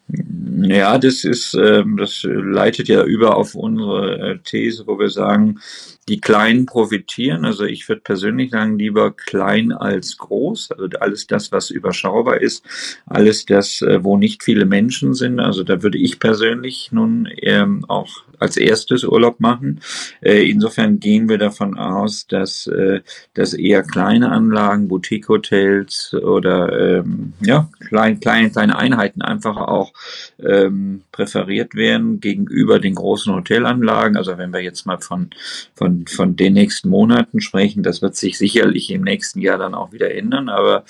Ja, 0.09 0.99
das 0.99 1.25
ist, 1.25 1.55
ähm, 1.55 1.97
das 1.97 2.23
leitet 2.25 2.89
ja 2.89 3.05
über 3.05 3.37
auf 3.37 3.55
unsere 3.55 4.19
äh, 4.19 4.39
These, 4.39 4.87
wo 4.87 4.99
wir 4.99 5.09
sagen, 5.09 5.61
die 6.09 6.21
Kleinen 6.21 6.67
profitieren. 6.67 7.45
Also 7.45 7.65
ich 7.65 7.89
würde 7.89 8.03
persönlich 8.03 8.51
sagen, 8.51 8.79
lieber 8.79 9.13
klein 9.13 9.73
als 9.73 10.17
groß. 10.19 10.73
Also 10.73 10.89
alles 11.01 11.27
das, 11.27 11.53
was 11.53 11.71
überschaubar 11.71 12.41
ist, 12.41 12.65
alles 13.07 13.47
das, 13.47 13.81
äh, 13.83 14.03
wo 14.05 14.17
nicht 14.17 14.43
viele 14.43 14.67
Menschen 14.67 15.15
sind. 15.15 15.41
Also 15.41 15.63
da 15.65 15.83
würde 15.83 15.99
ich 15.99 16.19
persönlich 16.19 16.91
nun 16.93 17.29
ähm, 17.43 17.85
auch 17.89 18.25
als 18.39 18.57
erstes 18.57 19.05
Urlaub 19.05 19.41
machen. 19.41 19.81
Äh, 20.21 20.49
insofern 20.51 21.01
gehen 21.01 21.29
wir 21.29 21.39
davon 21.39 21.79
aus, 21.79 22.27
dass, 22.27 22.67
äh, 22.67 23.01
dass 23.35 23.55
eher 23.55 23.83
kleine 23.83 24.31
Anlagen, 24.31 24.89
Boutique-Hotels 24.89 26.15
oder 26.15 26.99
ähm, 26.99 27.33
ja, 27.41 27.69
klein, 27.89 28.21
kleine, 28.21 28.51
kleine 28.51 28.77
Einheiten 28.77 29.23
einfach 29.23 29.57
auch 29.57 29.93
ähm, 30.39 31.03
präferiert 31.13 31.75
werden 31.75 32.21
gegenüber 32.21 32.79
den 32.79 32.95
großen 32.95 33.35
Hotelanlagen. 33.35 34.17
Also 34.17 34.37
wenn 34.39 34.53
wir 34.53 34.61
jetzt 34.61 34.87
mal 34.87 34.99
von, 34.99 35.31
von, 35.75 35.94
von 36.09 36.37
den 36.37 36.55
nächsten 36.55 36.89
Monaten 36.89 37.41
sprechen, 37.41 37.83
das 37.83 38.03
wird 38.03 38.17
sich 38.17 38.39
sicherlich 38.39 38.91
im 38.91 39.03
nächsten 39.03 39.41
Jahr 39.41 39.59
dann 39.59 39.75
auch 39.75 39.93
wieder 39.93 40.15
ändern. 40.15 40.49
Aber 40.49 40.85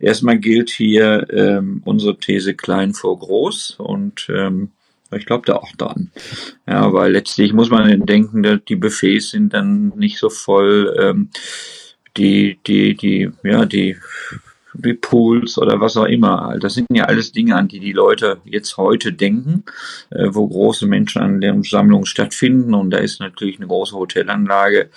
erstmal 0.00 0.38
gilt 0.38 0.70
hier 0.70 1.26
ähm, 1.30 1.82
unsere 1.84 2.18
These 2.18 2.54
klein 2.54 2.94
vor 2.94 3.18
groß 3.18 3.76
und 3.78 4.28
ähm, 4.30 4.70
ich 5.14 5.26
glaube 5.26 5.46
da 5.46 5.56
auch 5.56 5.72
dran. 5.76 6.10
Ja, 6.66 6.92
weil 6.92 7.12
letztlich 7.12 7.52
muss 7.52 7.70
man 7.70 8.04
denken, 8.06 8.60
die 8.68 8.76
Buffets 8.76 9.30
sind 9.30 9.54
dann 9.54 9.92
nicht 9.96 10.18
so 10.18 10.30
voll. 10.30 10.94
Ähm, 10.98 11.30
die, 12.16 12.58
die, 12.66 12.94
die, 12.96 13.30
ja, 13.44 13.66
die 13.66 13.96
wie 14.78 14.94
Pools 14.94 15.58
oder 15.58 15.80
was 15.80 15.96
auch 15.96 16.04
immer. 16.04 16.56
Das 16.60 16.74
sind 16.74 16.86
ja 16.92 17.04
alles 17.04 17.32
Dinge, 17.32 17.56
an 17.56 17.68
die 17.68 17.80
die 17.80 17.92
Leute 17.92 18.38
jetzt 18.44 18.76
heute 18.76 19.12
denken, 19.12 19.64
äh, 20.10 20.28
wo 20.30 20.46
große 20.46 20.86
Menschen 20.86 21.22
an 21.22 21.40
deren 21.40 21.62
Sammlungen 21.62 22.06
stattfinden. 22.06 22.74
Und 22.74 22.90
da 22.90 22.98
ist 22.98 23.20
natürlich 23.20 23.56
eine 23.58 23.66
große 23.66 23.96
Hotelanlage 23.96 24.90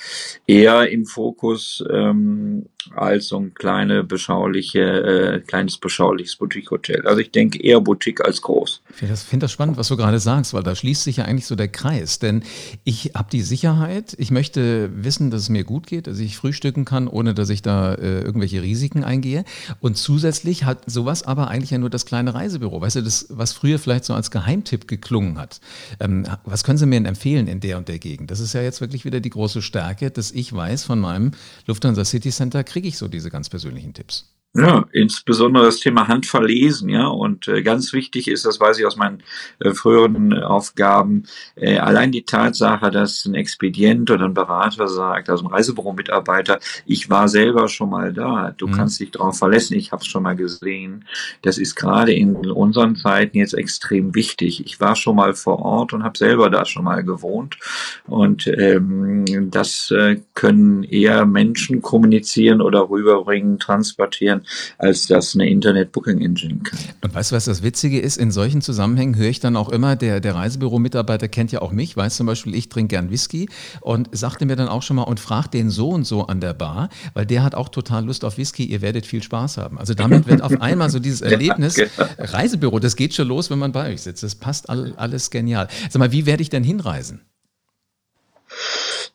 eher 0.48 0.90
im 0.90 1.06
Fokus 1.06 1.84
ähm, 1.92 2.66
als 2.96 3.28
so 3.28 3.38
ein 3.38 3.54
kleine 3.54 4.04
beschauliche, 4.04 4.80
äh, 4.80 5.40
kleines 5.40 5.78
beschauliches 5.78 6.36
Boutique-Hotel. 6.36 7.06
Also 7.08 7.20
ich 7.20 7.32
denke 7.32 7.62
eher 7.62 7.82
Boutique 7.82 8.22
als 8.26 8.42
groß. 8.42 8.82
Ich 8.90 8.96
finde 8.98 9.14
das, 9.14 9.24
find 9.24 9.44
das 9.44 9.52
spannend, 9.52 9.78
was 9.78 9.88
du 9.88 9.98
gerade 9.98 10.20
sagst, 10.20 10.54
weil 10.54 10.64
da 10.64 10.76
schließt 10.76 11.04
sich 11.04 11.18
ja 11.18 11.26
eigentlich 11.26 11.46
so 11.46 11.56
der 11.56 11.68
Kreis. 11.68 12.20
Denn 12.20 12.44
ich 12.84 13.12
habe 13.16 13.30
die 13.32 13.42
Sicherheit, 13.42 14.16
ich 14.18 14.32
möchte 14.32 14.90
wissen, 14.94 15.32
dass 15.32 15.42
es 15.42 15.50
mir 15.50 15.64
gut 15.64 15.88
geht, 15.88 16.08
dass 16.08 16.20
ich 16.20 16.38
frühstücken 16.38 16.86
kann, 16.86 17.08
ohne 17.08 17.34
dass 17.34 17.50
ich 17.50 17.62
da 17.62 17.94
äh, 17.94 18.22
irgendwelche 18.22 18.62
Risiken 18.62 19.04
eingehe. 19.04 19.44
Und 19.80 19.98
zusätzlich 19.98 20.66
hat 20.66 20.90
sowas 20.90 21.24
aber 21.24 21.50
eigentlich 21.50 21.72
ja 21.72 21.78
nur 21.78 21.90
das 21.90 22.06
kleine 22.06 22.34
Reisebüro. 22.34 22.82
Weißt 22.82 22.98
du, 22.98 23.04
das, 23.04 23.28
was 23.30 23.54
früher 23.54 23.80
vielleicht 23.80 24.06
so 24.06 24.14
als 24.14 24.32
Geheimtipp 24.32 24.88
geklungen 24.88 25.38
hat. 25.38 25.60
Ähm, 26.00 26.26
was 26.46 26.64
können 26.64 26.78
Sie 26.78 26.86
mir 26.86 26.96
denn 26.96 27.06
empfehlen 27.06 27.48
in 27.48 27.60
der 27.60 27.78
und 27.78 27.88
der 27.88 28.00
Gegend? 28.00 28.32
Das 28.32 28.40
ist 28.40 28.54
ja 28.54 28.62
jetzt 28.62 28.82
wirklich 28.82 29.06
wieder 29.06 29.20
die 29.20 29.30
große 29.30 29.62
Stärke, 29.62 30.12
dass 30.12 30.32
ich 30.32 30.54
weiß 30.54 30.84
von 30.84 31.00
meinem 31.00 31.32
Lufthansa 31.66 32.06
City 32.06 32.30
Center, 32.30 32.64
kriege 32.64 32.79
ich 32.88 32.98
so 32.98 33.08
diese 33.08 33.30
ganz 33.30 33.50
persönlichen 33.50 33.94
Tipps. 33.94 34.36
Ja, 34.56 34.86
insbesondere 34.94 35.66
das 35.66 35.80
Thema 35.80 36.08
Handverlesen, 36.08 36.90
ja. 36.90 37.06
Und 37.06 37.48
äh, 37.48 37.62
ganz 37.62 37.94
wichtig 37.94 38.28
ist, 38.28 38.46
das 38.46 38.60
weiß 38.60 38.80
ich 38.80 38.86
aus 38.88 38.96
meinen 38.96 39.22
äh, 39.60 39.76
früheren 39.76 40.32
äh, 40.32 40.42
Aufgaben, 40.42 41.26
äh, 41.56 41.78
allein 41.78 42.12
die 42.12 42.24
Tatsache, 42.24 42.90
dass 42.90 43.26
ein 43.26 43.36
Expedient 43.36 44.10
oder 44.10 44.26
ein 44.26 44.34
Berater 44.34 44.88
sagt, 44.88 45.30
also 45.30 45.46
ein 45.46 45.52
Reisebüro-Mitarbeiter, 45.52 46.60
ich 46.88 47.12
war 47.12 47.28
selber 47.28 47.68
schon 47.68 47.92
mal 47.92 48.12
da, 48.12 48.56
du 48.58 48.68
mhm. 48.68 48.72
kannst 48.72 49.00
dich 49.00 49.12
darauf 49.12 49.38
verlassen, 49.38 49.76
ich 49.76 49.92
habe 49.92 50.02
es 50.02 50.08
schon 50.08 50.24
mal 50.24 50.36
gesehen. 50.36 51.06
Das 51.44 51.60
ist 51.60 51.76
gerade 51.76 52.12
in 52.14 52.36
unseren 52.50 52.96
Zeiten 52.96 53.38
jetzt 53.38 53.54
extrem 53.54 54.16
wichtig. 54.16 54.66
Ich 54.66 54.80
war 54.80 54.96
schon 54.96 55.16
mal 55.16 55.36
vor 55.36 55.60
Ort 55.60 55.94
und 55.94 56.04
habe 56.04 56.18
selber 56.18 56.50
da 56.50 56.66
schon 56.66 56.86
mal 56.86 57.04
gewohnt. 57.04 57.58
Und 58.08 58.48
ähm, 58.48 59.52
das 59.52 59.92
äh, 59.92 60.22
können 60.34 60.82
eher 60.82 61.28
Menschen 61.28 61.84
kommunizieren 61.84 62.62
oder 62.62 62.90
rüberbringen, 62.90 63.60
transportieren 63.60 64.39
sein, 64.40 64.78
als 64.78 65.08
das 65.08 65.36
eine 65.36 65.50
Internet-Booking-Engine 65.50 66.60
kann. 66.64 66.80
Und 67.02 67.14
weißt 67.14 67.32
du, 67.32 67.36
was 67.36 67.46
das 67.46 67.64
Witzige 67.64 68.00
ist? 68.00 68.18
In 68.18 68.32
solchen 68.32 68.62
Zusammenhängen 68.62 69.16
höre 69.16 69.30
ich 69.30 69.40
dann 69.40 69.56
auch 69.56 69.70
immer, 69.70 69.96
der, 69.96 70.20
der 70.20 70.36
Reisebüro-Mitarbeiter 70.36 71.28
kennt 71.28 71.52
ja 71.52 71.62
auch 71.62 71.72
mich, 71.72 71.96
weiß 71.96 72.18
zum 72.18 72.28
Beispiel, 72.28 72.56
ich 72.56 72.70
trinke 72.70 72.96
gern 72.96 73.10
Whisky 73.10 73.50
und 73.82 74.10
sagte 74.12 74.46
mir 74.46 74.56
dann 74.56 74.68
auch 74.68 74.84
schon 74.84 74.96
mal 74.96 75.04
und 75.04 75.20
fragt 75.20 75.54
den 75.54 75.70
so 75.70 75.90
und 75.90 76.06
so 76.06 76.28
an 76.28 76.42
der 76.42 76.54
Bar, 76.54 76.90
weil 77.14 77.26
der 77.26 77.44
hat 77.44 77.56
auch 77.56 77.70
total 77.70 78.06
Lust 78.06 78.26
auf 78.26 78.38
Whisky, 78.38 78.66
ihr 78.66 78.82
werdet 78.82 79.06
viel 79.06 79.24
Spaß 79.24 79.58
haben. 79.58 79.78
Also 79.78 79.94
damit 79.94 80.28
wird 80.28 80.42
auf 80.42 80.62
einmal 80.62 80.90
so 80.90 81.00
dieses 81.00 81.22
Erlebnis, 81.30 81.78
ja, 81.78 81.86
genau. 81.86 82.10
Reisebüro, 82.18 82.80
das 82.80 82.96
geht 82.96 83.14
schon 83.14 83.28
los, 83.28 83.50
wenn 83.50 83.60
man 83.60 83.72
bei 83.72 83.92
euch 83.92 84.02
sitzt. 84.02 84.24
Das 84.24 84.36
passt 84.36 84.70
all, 84.70 84.94
alles 84.98 85.30
genial. 85.30 85.68
Sag 85.90 86.00
mal, 86.00 86.12
wie 86.12 86.26
werde 86.26 86.42
ich 86.42 86.50
denn 86.50 86.64
hinreisen? 86.64 87.22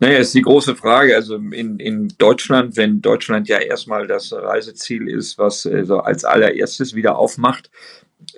Naja, 0.00 0.18
ist 0.18 0.34
die 0.34 0.42
große 0.42 0.76
Frage. 0.76 1.14
Also 1.14 1.36
in, 1.36 1.78
in 1.78 2.08
Deutschland, 2.18 2.76
wenn 2.76 3.00
Deutschland 3.00 3.48
ja 3.48 3.58
erstmal 3.58 4.06
das 4.06 4.32
Reiseziel 4.32 5.08
ist, 5.08 5.38
was 5.38 5.64
äh, 5.66 5.84
so 5.84 6.00
als 6.00 6.24
allererstes 6.24 6.94
wieder 6.94 7.16
aufmacht, 7.16 7.70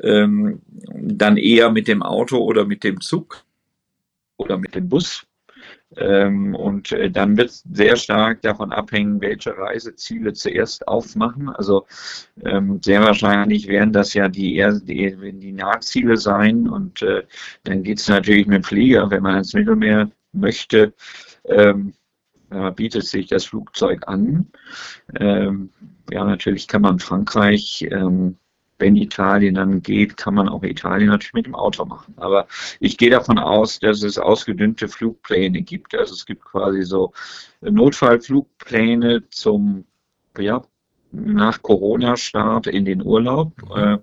ähm, 0.03 0.61
dann 0.93 1.37
eher 1.37 1.71
mit 1.71 1.89
dem 1.89 2.03
Auto 2.03 2.39
oder 2.39 2.65
mit 2.65 2.85
dem 2.85 3.01
Zug 3.01 3.45
oder 4.37 4.59
mit 4.59 4.75
dem 4.75 4.89
Bus. 4.89 5.27
Ähm, 5.97 6.55
und 6.55 6.93
äh, 6.93 7.11
dann 7.11 7.37
wird 7.37 7.51
es 7.51 7.65
sehr 7.73 7.97
stark 7.97 8.43
davon 8.43 8.73
abhängen, 8.73 9.21
welche 9.21 9.57
Reiseziele 9.57 10.33
zuerst 10.33 10.87
aufmachen. 10.89 11.49
Also 11.49 11.87
ähm, 12.45 12.81
sehr 12.83 13.03
wahrscheinlich 13.03 13.69
werden 13.69 13.93
das 13.93 14.13
ja 14.13 14.29
die, 14.29 14.63
die, 14.83 15.17
die 15.39 15.53
Nahziele 15.53 16.17
sein. 16.17 16.69
Und 16.69 17.03
äh, 17.03 17.23
dann 17.65 17.83
geht 17.83 18.01
es 18.01 18.09
natürlich 18.09 18.47
mit 18.47 18.57
dem 18.57 18.65
Flieger, 18.65 19.11
wenn 19.11 19.23
man 19.23 19.39
ins 19.39 19.55
Mittelmeer 19.55 20.11
möchte, 20.33 20.93
ähm, 21.49 21.95
äh, 22.51 22.71
bietet 22.73 23.05
sich 23.05 23.27
das 23.27 23.45
Flugzeug 23.45 24.07
an. 24.07 24.47
Ähm, 25.19 25.71
ja, 26.11 26.25
natürlich 26.25 26.69
kann 26.69 26.83
man 26.83 26.99
Frankreich, 26.99 27.87
ähm, 27.91 28.37
wenn 28.79 28.97
Italien 28.97 29.55
dann 29.55 29.83
geht, 29.83 30.17
kann 30.17 30.35
man 30.35 30.49
auch 30.49 30.63
Italien 30.63 31.09
natürlich 31.09 31.33
mit 31.33 31.47
dem 31.47 31.55
Auto 31.55 31.85
machen. 31.87 32.15
Aber 32.19 32.47
ich 32.79 32.99
gehe 32.99 33.11
davon 33.11 33.39
aus, 33.39 33.79
dass 33.79 34.03
es 34.03 34.19
ausgedünnte 34.19 34.89
Flugpläne 34.89 35.63
gibt. 35.63 35.95
Also 35.95 36.13
es 36.13 36.27
gibt 36.27 36.45
quasi 36.45 36.83
so 36.83 37.13
Notfallflugpläne 37.63 39.29
zum 39.31 39.87
ja, 40.39 40.63
nach 41.11 41.63
Corona-Start 41.63 42.67
in 42.67 42.85
den 42.85 43.03
Urlaub. 43.03 43.53
Äh, 43.75 43.99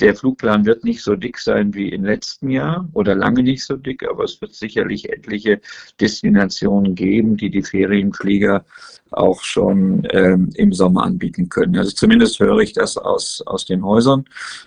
der 0.00 0.16
Flugplan 0.16 0.66
wird 0.66 0.84
nicht 0.84 1.02
so 1.02 1.14
dick 1.14 1.38
sein 1.38 1.74
wie 1.74 1.88
im 1.88 2.04
letzten 2.04 2.50
Jahr 2.50 2.88
oder 2.92 3.14
lange 3.14 3.42
nicht 3.42 3.64
so 3.64 3.76
dick, 3.76 4.08
aber 4.08 4.24
es 4.24 4.40
wird 4.40 4.54
sicherlich 4.54 5.08
etliche 5.08 5.60
Destinationen 6.00 6.94
geben, 6.94 7.36
die 7.36 7.50
die 7.50 7.62
Ferienflieger 7.62 8.64
auch 9.12 9.42
schon 9.42 10.06
ähm, 10.10 10.50
im 10.54 10.72
Sommer 10.72 11.04
anbieten 11.04 11.48
können. 11.48 11.78
Also 11.78 11.92
zumindest 11.92 12.40
höre 12.40 12.58
ich 12.58 12.72
das 12.72 12.96
aus, 12.96 13.42
aus 13.46 13.66
den 13.66 13.84
Häusern 13.84 14.24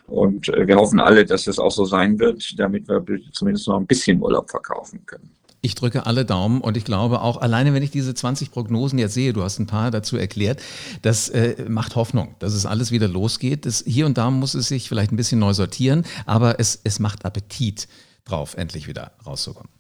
und 0.07 0.47
äh, 0.49 0.65
wir 0.65 0.77
hoffen 0.77 0.99
alle, 0.99 1.25
dass 1.25 1.47
es 1.47 1.59
auch 1.59 1.71
so 1.71 1.83
sein 1.83 2.19
wird, 2.19 2.57
damit 2.57 2.87
wir 2.87 3.03
zumindest 3.33 3.67
noch 3.67 3.77
ein 3.77 3.87
bisschen 3.87 4.21
Urlaub 4.21 4.49
verkaufen 4.49 5.05
können. 5.05 5.36
Ich 5.61 5.75
drücke 5.75 6.05
alle 6.05 6.23
Daumen 6.23 6.61
und 6.61 6.77
ich 6.77 6.85
glaube 6.85 7.21
auch, 7.21 7.37
alleine 7.37 7.73
wenn 7.73 7.83
ich 7.83 7.91
diese 7.91 8.13
20 8.13 8.51
Prognosen 8.51 8.99
jetzt 8.99 9.15
sehe, 9.15 9.33
du 9.33 9.43
hast 9.43 9.59
ein 9.59 9.67
paar 9.67 9.91
dazu 9.91 10.15
erklärt, 10.15 10.61
das 11.01 11.29
äh, 11.29 11.65
macht 11.67 11.95
Hoffnung, 11.95 12.35
dass 12.39 12.53
es 12.53 12.65
alles 12.65 12.91
wieder 12.91 13.07
losgeht. 13.07 13.65
Das, 13.65 13.83
hier 13.85 14.05
und 14.05 14.17
da 14.17 14.29
muss 14.29 14.53
es 14.53 14.67
sich 14.67 14.87
vielleicht 14.87 15.11
ein 15.11 15.17
bisschen 15.17 15.39
neu 15.39 15.53
sortieren, 15.53 16.05
aber 16.25 16.59
es, 16.59 16.79
es 16.83 16.99
macht 16.99 17.25
Appetit 17.25 17.87
drauf, 18.23 18.55
endlich 18.55 18.87
wieder 18.87 19.13
rauszukommen. 19.25 19.71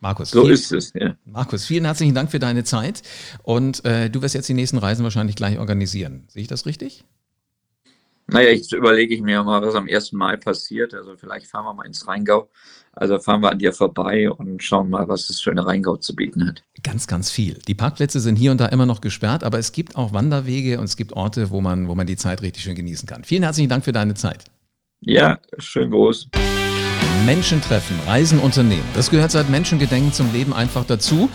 Markus. 0.00 0.30
So 0.30 0.44
viel, 0.44 0.52
ist 0.52 0.72
es, 0.72 0.92
ja. 0.94 1.16
Markus, 1.24 1.66
vielen 1.66 1.84
herzlichen 1.84 2.14
Dank 2.14 2.30
für 2.30 2.38
deine 2.38 2.62
Zeit 2.62 3.02
und 3.42 3.84
äh, 3.84 4.08
du 4.08 4.22
wirst 4.22 4.34
jetzt 4.34 4.48
die 4.48 4.54
nächsten 4.54 4.78
Reisen 4.78 5.02
wahrscheinlich 5.02 5.34
gleich 5.34 5.58
organisieren. 5.58 6.24
Sehe 6.28 6.42
ich 6.42 6.48
das 6.48 6.66
richtig? 6.66 7.04
Naja, 8.30 8.50
jetzt 8.50 8.74
überlege 8.74 9.14
ich 9.14 9.22
mir 9.22 9.42
mal, 9.42 9.62
was 9.62 9.74
am 9.74 9.88
1. 9.88 10.12
Mai 10.12 10.36
passiert. 10.36 10.92
Also 10.92 11.16
vielleicht 11.16 11.46
fahren 11.46 11.64
wir 11.64 11.72
mal 11.72 11.86
ins 11.86 12.06
Rheingau. 12.06 12.50
Also 12.92 13.18
fahren 13.18 13.40
wir 13.40 13.50
an 13.50 13.58
dir 13.58 13.72
vorbei 13.72 14.30
und 14.30 14.62
schauen 14.62 14.90
mal, 14.90 15.08
was 15.08 15.28
das 15.28 15.40
schöne 15.40 15.64
Rheingau 15.64 15.96
zu 15.96 16.14
bieten 16.14 16.46
hat. 16.46 16.62
Ganz, 16.82 17.06
ganz 17.06 17.30
viel. 17.30 17.58
Die 17.66 17.74
Parkplätze 17.74 18.20
sind 18.20 18.36
hier 18.36 18.50
und 18.50 18.60
da 18.60 18.66
immer 18.66 18.84
noch 18.84 19.00
gesperrt, 19.00 19.44
aber 19.44 19.58
es 19.58 19.72
gibt 19.72 19.96
auch 19.96 20.12
Wanderwege 20.12 20.78
und 20.78 20.84
es 20.84 20.96
gibt 20.96 21.14
Orte, 21.14 21.48
wo 21.48 21.62
man, 21.62 21.88
wo 21.88 21.94
man 21.94 22.06
die 22.06 22.16
Zeit 22.16 22.42
richtig 22.42 22.64
schön 22.64 22.74
genießen 22.74 23.08
kann. 23.08 23.24
Vielen 23.24 23.44
herzlichen 23.44 23.70
Dank 23.70 23.84
für 23.84 23.92
deine 23.92 24.12
Zeit. 24.12 24.44
Ja, 25.00 25.38
schön 25.58 25.90
groß. 25.90 26.28
Menschen 27.24 27.60
treffen, 27.62 27.98
Reisen 28.06 28.40
unternehmen. 28.40 28.84
Das 28.94 29.10
gehört 29.10 29.30
seit 29.30 29.48
Menschengedenken 29.48 30.12
zum 30.12 30.32
Leben 30.32 30.52
einfach 30.52 30.84
dazu. 30.84 31.30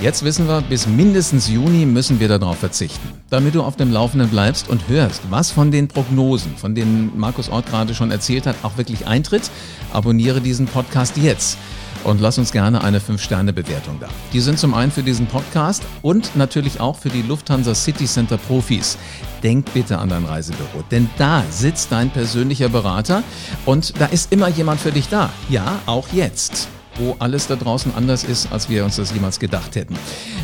Jetzt 0.00 0.24
wissen 0.24 0.48
wir, 0.48 0.62
bis 0.62 0.86
mindestens 0.86 1.48
Juni 1.48 1.84
müssen 1.84 2.20
wir 2.20 2.28
darauf 2.28 2.58
verzichten. 2.58 3.06
Damit 3.28 3.54
du 3.54 3.62
auf 3.62 3.76
dem 3.76 3.92
Laufenden 3.92 4.30
bleibst 4.30 4.68
und 4.70 4.88
hörst, 4.88 5.20
was 5.28 5.50
von 5.50 5.70
den 5.70 5.88
Prognosen, 5.88 6.56
von 6.56 6.74
denen 6.74 7.12
Markus 7.18 7.50
Ort 7.50 7.66
gerade 7.66 7.94
schon 7.94 8.10
erzählt 8.10 8.46
hat, 8.46 8.56
auch 8.62 8.78
wirklich 8.78 9.06
eintritt, 9.06 9.50
abonniere 9.92 10.40
diesen 10.40 10.66
Podcast 10.66 11.18
jetzt 11.18 11.58
und 12.04 12.20
lass 12.20 12.38
uns 12.38 12.52
gerne 12.52 12.82
eine 12.82 12.98
5-Sterne-Bewertung 12.98 13.98
da. 14.00 14.08
Die 14.32 14.40
sind 14.40 14.58
zum 14.58 14.74
einen 14.74 14.90
für 14.90 15.02
diesen 15.02 15.26
Podcast 15.26 15.82
und 16.02 16.34
natürlich 16.34 16.80
auch 16.80 16.96
für 16.96 17.10
die 17.10 17.22
Lufthansa 17.22 17.74
City 17.74 18.06
Center 18.06 18.38
Profis. 18.38 18.96
Denk 19.42 19.72
bitte 19.74 19.98
an 19.98 20.08
dein 20.08 20.24
Reisebüro, 20.24 20.82
denn 20.90 21.10
da 21.18 21.44
sitzt 21.50 21.92
dein 21.92 22.10
persönlicher 22.10 22.68
Berater 22.68 23.22
und 23.66 24.00
da 24.00 24.06
ist 24.06 24.32
immer 24.32 24.48
jemand 24.48 24.80
für 24.80 24.92
dich 24.92 25.08
da. 25.08 25.30
Ja, 25.48 25.78
auch 25.86 26.08
jetzt 26.12 26.68
wo 26.96 27.16
alles 27.18 27.46
da 27.46 27.56
draußen 27.56 27.94
anders 27.94 28.24
ist, 28.24 28.52
als 28.52 28.68
wir 28.68 28.84
uns 28.84 28.96
das 28.96 29.12
jemals 29.12 29.38
gedacht 29.38 29.76
hätten. 29.76 29.96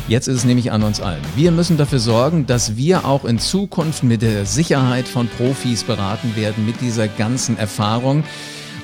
Jetzt 0.07 0.27
ist 0.27 0.37
es 0.37 0.45
nämlich 0.45 0.71
an 0.71 0.83
uns 0.83 1.01
allen. 1.01 1.21
Wir 1.35 1.51
müssen 1.51 1.77
dafür 1.77 1.99
sorgen, 1.99 2.45
dass 2.45 2.77
wir 2.77 3.05
auch 3.05 3.25
in 3.25 3.39
Zukunft 3.39 4.03
mit 4.03 4.21
der 4.21 4.45
Sicherheit 4.45 5.07
von 5.07 5.27
Profis 5.27 5.83
beraten 5.83 6.35
werden, 6.35 6.65
mit 6.65 6.81
dieser 6.81 7.07
ganzen 7.07 7.57
Erfahrung. 7.57 8.23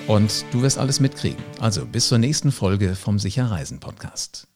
Und 0.08 0.46
du 0.52 0.62
wirst 0.62 0.78
alles 0.78 1.00
mitkriegen. 1.00 1.42
Also 1.60 1.86
bis 1.86 2.10
zur 2.10 2.18
nächsten 2.18 2.52
Folge 2.52 2.96
vom 2.96 3.20
Sicher 3.20 3.46
Reisen 3.46 3.80
Podcast. 3.80 4.53